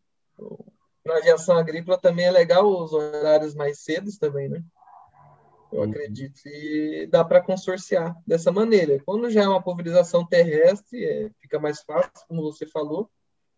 para 1.05 1.19
aviação 1.19 1.57
agrícola 1.57 1.99
também 1.99 2.25
é 2.25 2.31
legal 2.31 2.67
os 2.67 2.93
horários 2.93 3.55
mais 3.55 3.81
cedos 3.81 4.17
também, 4.17 4.49
né? 4.49 4.65
Eu 5.71 5.81
uhum. 5.81 5.91
acredito. 5.91 6.41
E 6.47 7.07
dá 7.11 7.23
para 7.23 7.43
consorciar 7.43 8.17
dessa 8.27 8.51
maneira. 8.51 8.99
Quando 9.05 9.31
já 9.31 9.43
é 9.43 9.49
uma 9.49 9.63
pulverização 9.63 10.27
terrestre, 10.27 11.05
é, 11.05 11.31
fica 11.41 11.59
mais 11.61 11.83
fácil, 11.83 12.27
como 12.27 12.43
você 12.43 12.67
falou, 12.67 13.11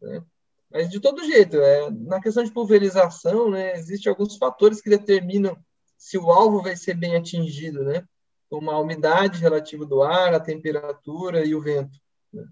né? 0.03 0.23
Mas 0.71 0.91
de 0.91 0.99
todo 0.99 1.25
jeito, 1.25 1.57
é, 1.59 1.91
na 1.91 2.21
questão 2.21 2.43
de 2.43 2.51
pulverização, 2.51 3.49
né, 3.49 3.77
existem 3.77 4.11
alguns 4.11 4.37
fatores 4.37 4.81
que 4.81 4.91
determinam 4.91 5.57
se 5.97 6.19
o 6.19 6.31
alvo 6.31 6.61
vai 6.61 6.77
ser 6.77 6.95
bem 6.95 7.17
atingido, 7.17 7.85
né? 7.85 8.05
Como 8.51 8.71
a 8.71 8.81
umidade 8.81 9.41
relativa 9.41 9.87
do 9.87 10.03
ar, 10.03 10.35
a 10.35 10.41
temperatura 10.41 11.45
e 11.45 11.55
o 11.55 11.61
vento. 11.61 11.99
Né? 12.33 12.45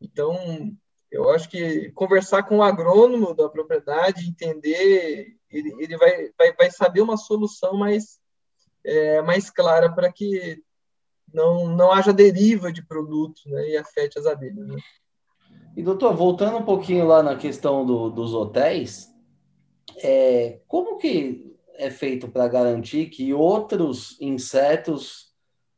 Então, 0.00 0.36
eu 1.16 1.30
acho 1.30 1.48
que 1.48 1.90
conversar 1.92 2.42
com 2.44 2.58
o 2.58 2.62
agrônomo 2.62 3.34
da 3.34 3.48
propriedade, 3.48 4.28
entender, 4.28 5.34
ele, 5.50 5.74
ele 5.78 5.96
vai, 5.96 6.30
vai, 6.38 6.52
vai 6.52 6.70
saber 6.70 7.00
uma 7.00 7.16
solução 7.16 7.76
mais, 7.76 8.20
é, 8.84 9.22
mais 9.22 9.50
clara 9.50 9.92
para 9.92 10.12
que 10.12 10.62
não, 11.32 11.68
não 11.68 11.92
haja 11.92 12.12
deriva 12.12 12.72
de 12.72 12.86
produto 12.86 13.40
né, 13.46 13.70
e 13.70 13.76
afete 13.76 14.18
as 14.18 14.26
abelhas. 14.26 14.66
Né? 14.66 14.76
E, 15.76 15.82
doutor, 15.82 16.14
voltando 16.14 16.58
um 16.58 16.64
pouquinho 16.64 17.06
lá 17.06 17.22
na 17.22 17.36
questão 17.36 17.84
do, 17.84 18.08
dos 18.10 18.32
hotéis, 18.32 19.08
é, 19.98 20.60
como 20.68 20.96
que 20.96 21.54
é 21.74 21.90
feito 21.90 22.28
para 22.28 22.48
garantir 22.48 23.06
que 23.06 23.34
outros 23.34 24.16
insetos 24.20 25.25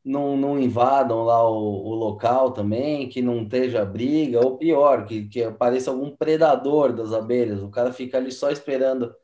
não, 0.09 0.39
não 0.39 0.59
invadam 0.59 1.23
lá 1.23 1.47
o, 1.49 1.87
o, 1.87 1.95
local 1.95 2.53
também, 2.53 3.09
que 3.11 3.21
não 3.21 3.43
esteja 3.43 3.85
briga, 3.85 4.41
ou 4.41 4.57
pior, 4.57 5.05
que, 5.05 5.29
que 5.29 5.43
apareça 5.43 5.91
algum 5.91 6.17
predador 6.17 6.95
das 6.95 7.13
abelhas, 7.13 7.63
o 7.63 7.69
cara 7.69 7.93
fica 7.93 8.17
ali 8.17 8.33
só 8.33 8.51
esperando 8.51 9.15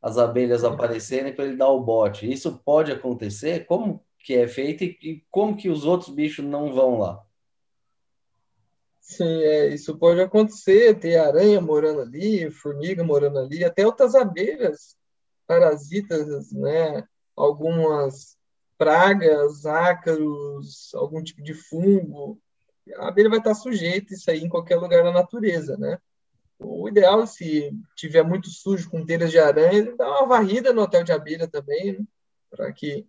as 0.00 0.16
abelhas 0.16 0.62
aparecerem 0.62 1.34
para 1.34 1.44
ele 1.44 1.56
dar 1.56 1.68
o 1.70 1.82
bote. 1.82 2.30
Isso 2.30 2.56
pode 2.64 2.92
acontecer? 2.92 3.66
Como 3.66 4.04
que 4.20 4.34
é 4.34 4.46
feito 4.46 4.84
e, 4.84 4.96
e 5.02 5.24
como 5.28 5.56
que 5.56 5.68
os 5.68 5.84
outros 5.84 6.14
bichos 6.14 6.44
não 6.44 6.72
vão 6.72 7.00
lá? 7.00 7.20
Sim, 9.00 9.42
é, 9.42 9.74
isso 9.74 9.98
pode 9.98 10.20
acontecer, 10.20 11.00
ter 11.00 11.16
aranha 11.16 11.60
morando 11.60 12.02
ali, 12.02 12.48
formiga 12.48 13.02
morando 13.02 13.40
ali, 13.40 13.64
até 13.64 13.84
outras 13.84 14.14
abelhas 14.14 14.96
parasitas, 15.48 16.52
né? 16.52 17.02
Algumas 17.34 18.37
pragas, 18.78 19.66
ácaros, 19.66 20.94
algum 20.94 21.22
tipo 21.22 21.42
de 21.42 21.52
fungo. 21.52 22.40
A 22.96 23.08
abelha 23.08 23.28
vai 23.28 23.38
estar 23.38 23.54
sujeita 23.54 24.14
a 24.14 24.16
isso 24.16 24.30
aí 24.30 24.40
em 24.40 24.48
qualquer 24.48 24.76
lugar 24.76 25.02
da 25.02 25.12
natureza, 25.12 25.76
né? 25.76 25.98
O 26.58 26.88
ideal, 26.88 27.26
se 27.26 27.70
tiver 27.94 28.22
muito 28.22 28.48
sujo 28.48 28.90
com 28.90 29.04
telhas 29.04 29.30
de 29.30 29.38
aranha, 29.38 29.94
dá 29.96 30.08
uma 30.08 30.26
varrida 30.26 30.72
no 30.72 30.82
hotel 30.82 31.04
de 31.04 31.12
abelha 31.12 31.46
também, 31.46 31.98
né? 31.98 32.04
para 32.50 32.72
que 32.72 33.06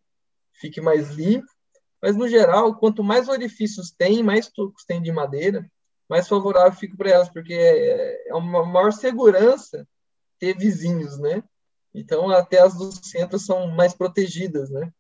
fique 0.53 0.81
mais 0.81 1.11
limpo. 1.11 1.47
Mas, 2.01 2.15
no 2.15 2.27
geral, 2.27 2.75
quanto 2.75 3.03
mais 3.03 3.27
orifícios 3.27 3.91
tem, 3.91 4.23
mais 4.23 4.49
tocos 4.49 4.85
tem 4.85 5.01
de 5.01 5.11
madeira, 5.11 5.69
mais 6.07 6.27
favorável 6.27 6.77
fico 6.77 6.95
para 6.97 7.09
elas, 7.09 7.29
porque 7.29 7.53
é, 7.53 8.29
é 8.29 8.35
uma 8.35 8.65
maior 8.65 8.91
segurança 8.91 9.87
ter 10.39 10.57
vizinhos, 10.57 11.17
né? 11.19 11.43
Então, 11.93 12.29
até 12.29 12.59
as 12.59 12.75
do 12.75 12.91
centro 12.91 13.39
são 13.39 13.67
mais 13.67 13.93
protegidas, 13.93 14.69
né? 14.69 14.91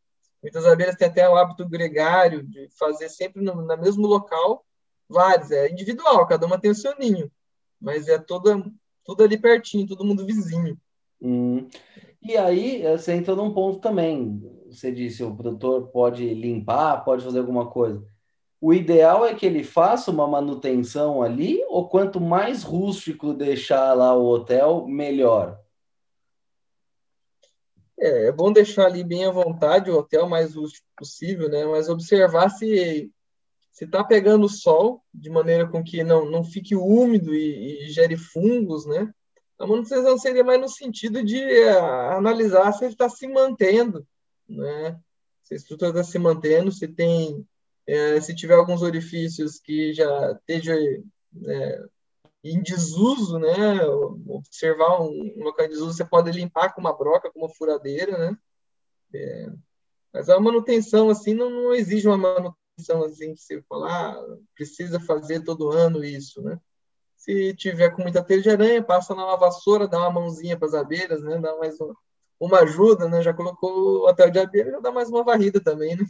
Muitas 0.41 0.65
abelhas 0.65 0.95
têm 0.95 1.07
até 1.07 1.29
o 1.29 1.35
hábito 1.35 1.67
gregário 1.67 2.43
de 2.43 2.69
fazer 2.77 3.09
sempre 3.09 3.41
no, 3.41 3.55
no 3.55 3.77
mesmo 3.77 4.07
local 4.07 4.65
vários. 5.07 5.51
É 5.51 5.69
individual, 5.69 6.25
cada 6.27 6.45
uma 6.45 6.59
tem 6.59 6.71
o 6.71 6.75
seu 6.75 6.97
ninho, 6.97 7.31
mas 7.81 8.07
é 8.07 8.17
toda, 8.17 8.63
tudo 9.03 9.23
ali 9.23 9.37
pertinho, 9.37 9.87
todo 9.87 10.05
mundo 10.05 10.25
vizinho. 10.25 10.77
Hum. 11.21 11.67
E 12.21 12.37
aí, 12.37 12.83
você 12.83 13.13
entrou 13.13 13.35
num 13.35 13.53
ponto 13.53 13.79
também. 13.79 14.41
Você 14.67 14.91
disse, 14.91 15.23
o 15.23 15.35
produtor 15.35 15.87
pode 15.87 16.33
limpar, 16.33 17.03
pode 17.03 17.23
fazer 17.23 17.39
alguma 17.39 17.69
coisa. 17.69 18.05
o 18.61 18.73
ideal 18.73 19.25
é 19.25 19.33
que 19.33 19.45
ele 19.45 19.63
faça 19.63 20.11
uma 20.11 20.27
manutenção 20.27 21.23
ali, 21.23 21.63
ou 21.67 21.87
quanto 21.89 22.21
mais 22.21 22.63
rústico 22.63 23.33
deixar 23.33 23.93
lá 23.93 24.13
o 24.13 24.25
hotel, 24.25 24.85
melhor? 24.87 25.59
É, 27.99 28.27
é 28.27 28.31
bom 28.31 28.51
deixar 28.51 28.85
ali 28.85 29.03
bem 29.03 29.25
à 29.25 29.31
vontade 29.31 29.91
o 29.91 29.97
hotel 29.97 30.27
mais 30.27 30.55
rústico 30.55 30.87
possível, 30.95 31.49
né? 31.49 31.65
Mas 31.65 31.89
observar 31.89 32.49
se 32.49 33.11
se 33.71 33.85
está 33.85 34.03
pegando 34.03 34.49
sol 34.49 35.01
de 35.13 35.29
maneira 35.29 35.65
com 35.65 35.81
que 35.81 36.03
não, 36.03 36.29
não 36.29 36.43
fique 36.43 36.75
úmido 36.75 37.33
e, 37.33 37.85
e 37.85 37.89
gere 37.89 38.17
fungos, 38.17 38.85
né? 38.85 39.09
A 39.57 39.65
manutenção 39.65 40.17
seria 40.17 40.43
mais 40.43 40.59
no 40.59 40.67
sentido 40.67 41.23
de 41.23 41.41
é, 41.41 41.79
analisar 42.11 42.73
se 42.73 42.83
ele 42.83 42.93
está 42.93 43.07
se 43.07 43.25
mantendo, 43.27 44.05
né? 44.47 44.99
Se 45.43 45.53
a 45.53 45.57
estrutura 45.57 45.91
está 45.91 46.03
se 46.03 46.19
mantendo, 46.19 46.71
se 46.73 46.89
tem 46.89 47.47
é, 47.87 48.19
se 48.21 48.35
tiver 48.35 48.55
alguns 48.55 48.81
orifícios 48.81 49.59
que 49.59 49.93
já 49.93 50.33
esteja 50.33 50.75
é, 50.75 51.83
em 52.43 52.61
desuso, 52.61 53.37
né? 53.39 53.85
Observar 54.27 55.01
um, 55.01 55.33
local 55.43 55.65
em 55.65 55.69
desuso, 55.69 55.93
você 55.93 56.05
pode 56.05 56.31
limpar 56.31 56.73
com 56.73 56.81
uma 56.81 56.93
broca, 56.93 57.31
com 57.31 57.39
uma 57.39 57.49
furadeira, 57.49 58.17
né? 58.17 58.37
É, 59.13 59.49
mas 60.13 60.29
a 60.29 60.39
manutenção, 60.39 61.09
assim, 61.09 61.33
não, 61.33 61.49
não, 61.49 61.73
exige 61.73 62.07
uma 62.07 62.17
manutenção, 62.17 63.03
assim, 63.03 63.33
que 63.33 63.41
você 63.41 63.61
fala, 63.63 63.89
ah, 63.89 64.37
precisa 64.55 64.99
fazer 64.99 65.43
todo 65.43 65.71
ano 65.71 66.03
isso, 66.03 66.41
né? 66.41 66.59
Se 67.17 67.53
tiver 67.53 67.89
com 67.91 68.03
muita 68.03 68.23
teia 68.23 68.41
de 68.41 68.49
aranha, 68.49 68.83
passa 68.83 69.13
na 69.13 69.35
vassoura, 69.35 69.87
dá 69.87 69.99
uma 69.99 70.21
mãozinha 70.21 70.57
para 70.57 70.67
as 70.67 70.73
abelhas, 70.73 71.21
né? 71.21 71.37
Dá 71.39 71.55
mais 71.57 71.79
uma, 71.79 71.95
uma 72.39 72.59
ajuda, 72.59 73.09
né? 73.09 73.21
Já 73.21 73.33
colocou 73.33 73.71
o 73.71 74.07
hotel 74.07 74.31
de 74.31 74.39
abelha, 74.39 74.71
já 74.71 74.79
dá 74.79 74.91
mais 74.91 75.09
uma 75.09 75.23
varrida 75.23 75.59
também, 75.59 75.97
né? 75.97 76.05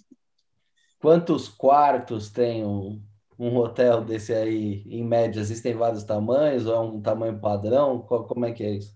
Quantos 1.01 1.47
quartos 1.47 2.29
tem 2.29 2.63
um, 2.63 3.01
um 3.39 3.55
hotel 3.55 4.03
desse 4.03 4.33
aí, 4.33 4.83
em 4.85 5.03
média? 5.03 5.39
Existem 5.39 5.73
vários 5.73 6.03
tamanhos 6.03 6.65
ou 6.65 6.75
é 6.75 6.79
um 6.79 7.01
tamanho 7.01 7.39
padrão? 7.39 8.01
Qual, 8.01 8.27
como 8.27 8.45
é 8.45 8.51
que 8.51 8.63
é 8.63 8.71
isso? 8.71 8.93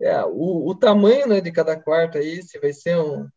É, 0.00 0.24
o, 0.24 0.66
o 0.66 0.74
tamanho 0.74 1.26
né, 1.26 1.40
de 1.40 1.52
cada 1.52 1.78
quarto 1.78 2.16
aí, 2.16 2.42
se 2.42 2.58
vai 2.58 2.72
ser 2.72 2.96
um, 2.98 3.28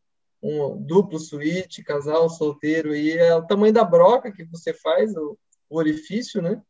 um 0.42 0.82
duplo 0.82 1.20
suíte, 1.20 1.84
casal, 1.84 2.30
solteiro, 2.30 2.96
e 2.96 3.18
é 3.18 3.36
o 3.36 3.46
tamanho 3.46 3.74
da 3.74 3.84
broca 3.84 4.32
que 4.32 4.46
você 4.46 4.74
faz, 4.74 5.14
o, 5.16 5.38
o 5.70 5.78
orifício, 5.78 6.42
né? 6.42 6.62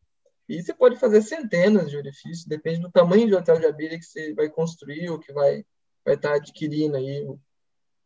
E 0.49 0.61
você 0.61 0.73
pode 0.73 0.97
fazer 0.97 1.21
centenas 1.21 1.89
de 1.91 1.97
orifícios, 1.97 2.45
depende 2.45 2.81
do 2.81 2.91
tamanho 2.91 3.27
de 3.27 3.35
hotel 3.35 3.59
de 3.59 3.67
abelha 3.67 3.99
que 3.99 4.05
você 4.05 4.33
vai 4.33 4.49
construir 4.49 5.09
ou 5.09 5.19
que 5.19 5.31
vai, 5.31 5.63
vai 6.03 6.15
estar 6.15 6.33
adquirindo 6.33 6.97
aí, 6.97 7.25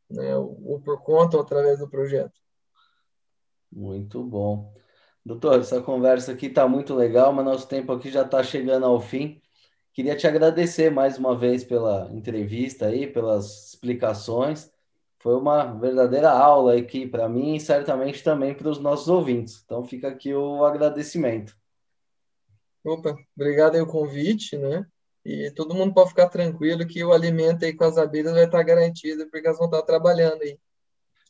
né, 0.09 0.38
ou 0.38 0.80
por 0.82 1.01
conta 1.01 1.38
ou 1.38 1.43
através 1.43 1.80
do 1.80 1.89
projeto. 1.89 2.39
Muito 3.72 4.24
bom. 4.24 4.74
Doutor, 5.26 5.59
essa 5.59 5.82
conversa 5.82 6.34
aqui 6.34 6.45
está 6.45 6.67
muito 6.67 6.93
legal, 6.93 7.34
mas 7.34 7.43
nosso 7.43 7.67
tempo 7.67 7.91
aqui 7.91 8.11
já 8.11 8.21
está 8.21 8.43
chegando 8.43 8.86
ao 8.86 9.01
fim. 9.01 9.41
Queria 9.91 10.15
te 10.15 10.28
agradecer 10.28 10.91
mais 10.91 11.17
uma 11.17 11.36
vez 11.36 11.63
pela 11.63 12.07
entrevista 12.11 12.86
aí, 12.86 13.07
pelas 13.07 13.69
explicações. 13.69 14.71
Foi 15.17 15.36
uma 15.36 15.73
verdadeira 15.80 16.30
aula 16.30 16.78
aqui 16.78 17.07
para 17.07 17.28
mim 17.28 17.55
e 17.55 17.59
certamente 17.59 18.23
também 18.23 18.53
para 18.53 18.69
os 18.69 18.78
nossos 18.78 19.07
ouvintes. 19.07 19.63
Então 19.65 19.84
fica 19.84 20.09
aqui 20.09 20.32
o 20.32 20.63
agradecimento. 20.63 21.57
Opa, 22.84 23.17
obrigado 23.36 23.73
aí 23.73 23.82
o 23.82 23.88
convite, 23.88 24.55
né? 24.59 24.86
E 25.26 25.49
todo 25.55 25.73
mundo 25.73 25.91
pode 25.91 26.09
ficar 26.09 26.30
tranquilo 26.30 26.86
que 26.86 27.03
o 27.03 27.11
alimento 27.11 27.65
aí 27.65 27.73
com 27.73 27.86
as 27.86 27.97
abelhas 27.97 28.34
vai 28.34 28.45
estar 28.45 28.61
garantido, 28.61 29.28
porque 29.32 29.47
elas 29.47 29.57
vão 29.57 29.65
estar 29.65 29.82
trabalhando 29.82 30.43
aí 30.43 30.59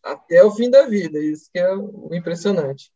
até 0.03 0.43
o 0.43 0.51
fim 0.51 0.69
da 0.69 0.85
vida. 0.85 1.17
Isso 1.17 1.49
que 1.49 1.59
é 1.59 1.73
o 1.73 2.09
impressionante. 2.13 2.91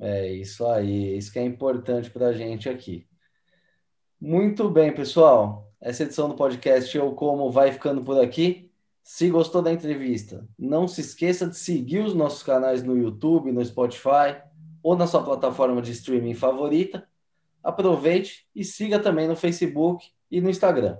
É 0.00 0.32
isso 0.32 0.66
aí, 0.66 1.16
isso 1.16 1.32
que 1.32 1.38
é 1.38 1.44
importante 1.44 2.10
para 2.10 2.28
a 2.28 2.32
gente 2.32 2.68
aqui. 2.68 3.06
Muito 4.20 4.70
bem, 4.70 4.94
pessoal. 4.94 5.70
Essa 5.80 6.04
edição 6.04 6.28
do 6.28 6.36
podcast 6.36 6.96
Eu 6.96 7.12
Como 7.12 7.50
vai 7.50 7.72
ficando 7.72 8.02
por 8.02 8.20
aqui. 8.20 8.70
Se 9.02 9.28
gostou 9.28 9.60
da 9.60 9.72
entrevista, 9.72 10.48
não 10.56 10.86
se 10.86 11.00
esqueça 11.00 11.48
de 11.48 11.56
seguir 11.56 12.04
os 12.04 12.14
nossos 12.14 12.42
canais 12.44 12.84
no 12.84 12.96
YouTube, 12.96 13.50
no 13.50 13.64
Spotify 13.64 14.40
ou 14.80 14.96
na 14.96 15.08
sua 15.08 15.24
plataforma 15.24 15.82
de 15.82 15.90
streaming 15.90 16.34
favorita. 16.34 17.06
Aproveite 17.64 18.46
e 18.54 18.64
siga 18.64 19.00
também 19.00 19.26
no 19.26 19.34
Facebook 19.34 20.06
e 20.30 20.40
no 20.40 20.48
Instagram. 20.48 20.98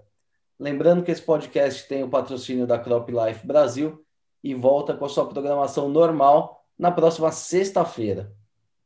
Lembrando 0.59 1.03
que 1.03 1.11
esse 1.11 1.23
podcast 1.23 1.89
tem 1.89 2.03
o 2.03 2.09
patrocínio 2.09 2.67
da 2.67 2.79
Crop 2.79 3.09
Life 3.09 3.47
Brasil 3.47 4.05
e 4.43 4.53
volta 4.53 4.95
com 4.95 5.05
a 5.05 5.09
sua 5.09 5.29
programação 5.29 5.89
normal 5.89 6.67
na 6.77 6.91
próxima 6.91 7.31
sexta-feira. 7.31 8.33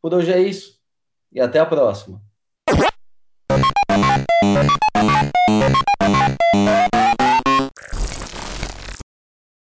Por 0.01 0.15
hoje 0.15 0.33
é 0.33 0.41
isso 0.41 0.81
e 1.33 1.41
até 1.41 1.59
a 1.59 1.67
próxima. 1.67 2.23